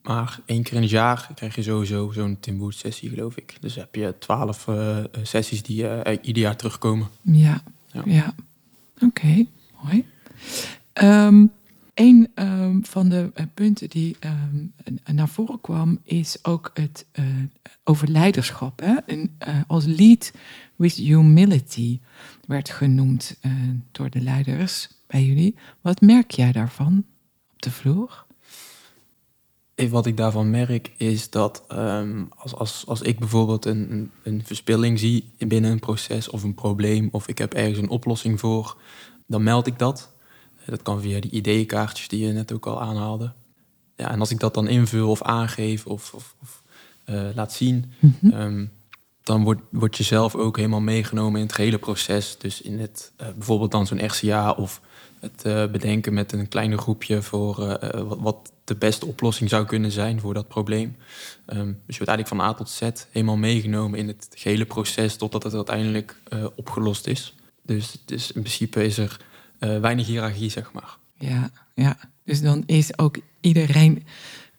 [0.06, 3.56] Maar één keer in het jaar krijg je sowieso zo'n Tim Wood sessie, geloof ik.
[3.60, 7.08] Dus heb je twaalf eh, sessies die eh, ieder jaar terugkomen.
[7.22, 8.02] Ja, ja.
[8.04, 8.34] Ja.
[9.00, 9.46] Oké,
[9.82, 10.04] mooi.
[10.92, 11.46] Ehm,
[11.94, 14.66] een ehm, van de eh, punten die ehm,
[15.16, 17.24] naar voren kwam, is ook het eh,
[17.84, 18.80] over leiderschap.
[18.80, 18.94] Hè?
[18.94, 20.32] En, eh, als lead
[20.76, 22.00] with humility
[22.46, 23.52] werd genoemd eh,
[23.92, 25.54] door de leiders bij jullie.
[25.80, 27.04] Wat merk jij daarvan
[27.54, 28.25] op de vloer?
[29.76, 34.10] Eh, Wat ik daarvan merk is dat ehm, als, als, als ik bijvoorbeeld een, een,
[34.22, 38.40] een verspilling zie binnen een proces of een probleem, of ik heb ergens een oplossing
[38.40, 38.76] voor,
[39.26, 40.12] dan meld ik dat.
[40.60, 43.32] Eh, Dat kan via die ideeënkaartjes die je net ook al aanhaalde.
[43.96, 46.62] Ja, en als ik dat dan invul of aangeef of, of, of
[47.04, 47.92] eh, laat zien,
[48.30, 48.66] ehm,
[49.22, 52.38] dan wordt word je zelf ook helemaal meegenomen in het gehele proces.
[52.38, 54.80] Dus in het bijvoorbeeld dan zo'n RCA of
[55.32, 59.66] het eh, bedenken met een kleine groepje voor eh, eh, wat, de beste oplossing zou
[59.66, 60.96] kunnen zijn voor dat probleem.
[61.46, 65.16] Ehm, dus je wordt eigenlijk van A tot Z helemaal meegenomen in het gehele proces
[65.16, 66.16] totdat het uiteindelijk
[66.54, 67.34] opgelost is.
[67.62, 69.20] Dus, dus in principe is er
[69.58, 70.96] weinig hiërarchie, zeg maar.
[71.18, 74.06] Ja, ja, dus dan is ook iedereen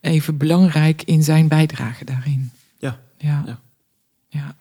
[0.01, 2.51] even belangrijk in zijn bijdrage daarin.
[2.78, 2.99] Ja.
[3.18, 3.59] Ja, Ja.
[4.28, 4.55] ja.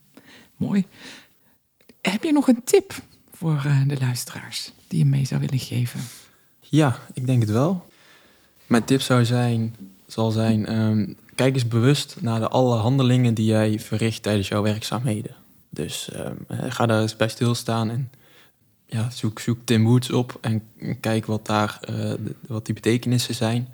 [0.57, 0.87] mooi.
[2.01, 2.95] Heb je nog een tip
[3.37, 6.01] voor eh, de luisteraars die je mee zou willen geven?
[6.61, 7.87] Ja, ik denk het wel.
[8.67, 9.77] Mijn tip zou zijn,
[10.07, 14.63] zal zijn, ehm, kijk eens bewust naar de alle handelingen die jij verricht tijdens jouw
[14.63, 15.35] werkzaamheden.
[15.71, 18.11] Dus ehm, eh, ga daar eens bij stilstaan en
[18.87, 20.63] ja, zoek, zoek Tim Woods op en
[21.01, 22.13] kijk wat, daar, eh,
[22.47, 23.69] wat die betekenissen zijn.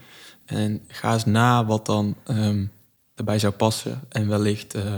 [0.45, 2.65] En ga eens na wat dan ehm
[3.15, 4.01] erbij zou passen.
[4.09, 4.95] En wellicht eh,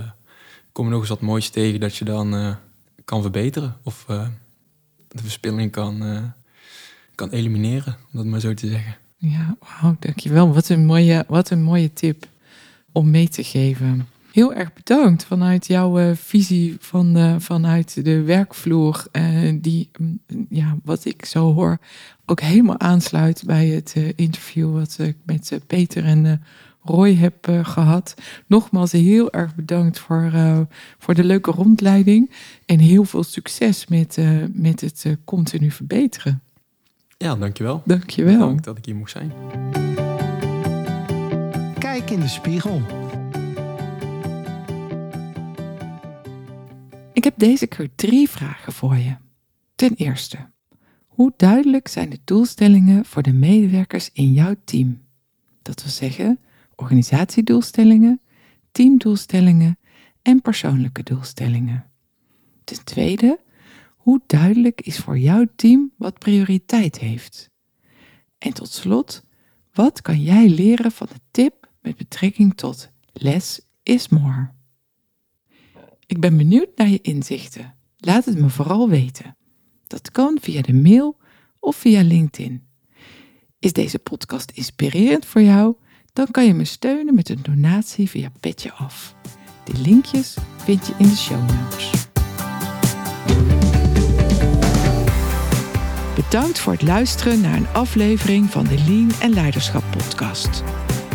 [0.72, 2.56] kom je nog eens wat moois tegen dat je dan
[3.04, 3.76] kan verbeteren.
[3.82, 4.06] Of
[5.14, 6.22] de verspilling kan, eh,
[7.14, 8.96] kan elimineren, om dat maar zo te zeggen.
[9.16, 10.54] Ja, wauw, dankjewel.
[10.54, 12.26] Wat een, mooie, wat een mooie tip
[12.92, 14.08] om mee te geven.
[14.32, 19.06] Heel erg bedankt vanuit jouw eh, visie van, vanuit de werkvloer.
[19.12, 21.78] eh, die, mm, ja, wat ik zo hoor,
[22.26, 26.42] ook helemaal aansluit bij het interview wat ik met Peter en
[26.84, 28.14] Roy heb eh, gehad.
[28.46, 30.60] Nogmaals heel erg bedankt voor, eh,
[30.98, 32.30] voor de leuke rondleiding.
[32.66, 36.42] En heel veel succes met, eh, met het continu verbeteren.
[37.18, 37.82] Ja, dankjewel.
[37.84, 38.38] Dankjewel.
[38.38, 39.32] Bedankt dat ik hier mocht zijn.
[41.78, 42.82] Kijk in de spiegel.
[47.12, 49.16] Ik heb deze keer drie vragen voor je.
[49.74, 50.36] Ten eerste,
[51.06, 55.02] hoe duidelijk zijn de doelstellingen voor de medewerkers in jouw team?
[55.62, 56.38] Dat wil zeggen,
[56.76, 58.20] organisatiedoelstellingen,
[58.72, 59.78] teamdoelstellingen
[60.22, 61.90] en persoonlijke doelstellingen.
[62.64, 63.40] Ten tweede,
[63.88, 67.50] hoe duidelijk is voor jouw team wat prioriteit heeft?
[68.38, 69.24] En tot slot,
[69.72, 74.50] wat kan jij leren van de tip met betrekking tot less is more?
[76.06, 77.74] Ik ben benieuwd naar je inzichten.
[77.96, 79.36] Laat het me vooral weten.
[79.86, 81.16] Dat kan via de mail
[81.58, 82.62] of via LinkedIn.
[83.58, 85.76] Is deze podcast inspirerend voor jou?
[86.14, 89.14] Dan kan je me steunen met een donatie via Petje Af.
[89.64, 91.90] De linkjes vind je in de show notes.
[96.14, 100.62] Bedankt voor het luisteren naar een aflevering van de Lean en Leiderschap podcast.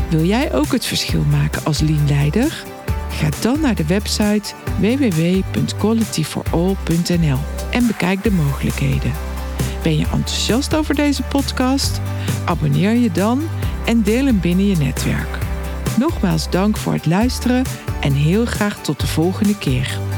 [0.10, 2.64] Wil jij ook het verschil maken als Lean Leider?
[3.10, 7.40] Ga dan naar de website www.qualityforall.nl
[7.72, 9.12] en bekijk de mogelijkheden.
[9.84, 12.02] Ben je enthousiast over deze podcast?
[12.46, 13.42] Abonneer je dan
[13.90, 15.38] en deel hem binnen je netwerk.
[15.98, 17.64] Nogmaals dank voor het luisteren
[18.02, 20.09] en heel graag tot de volgende keer.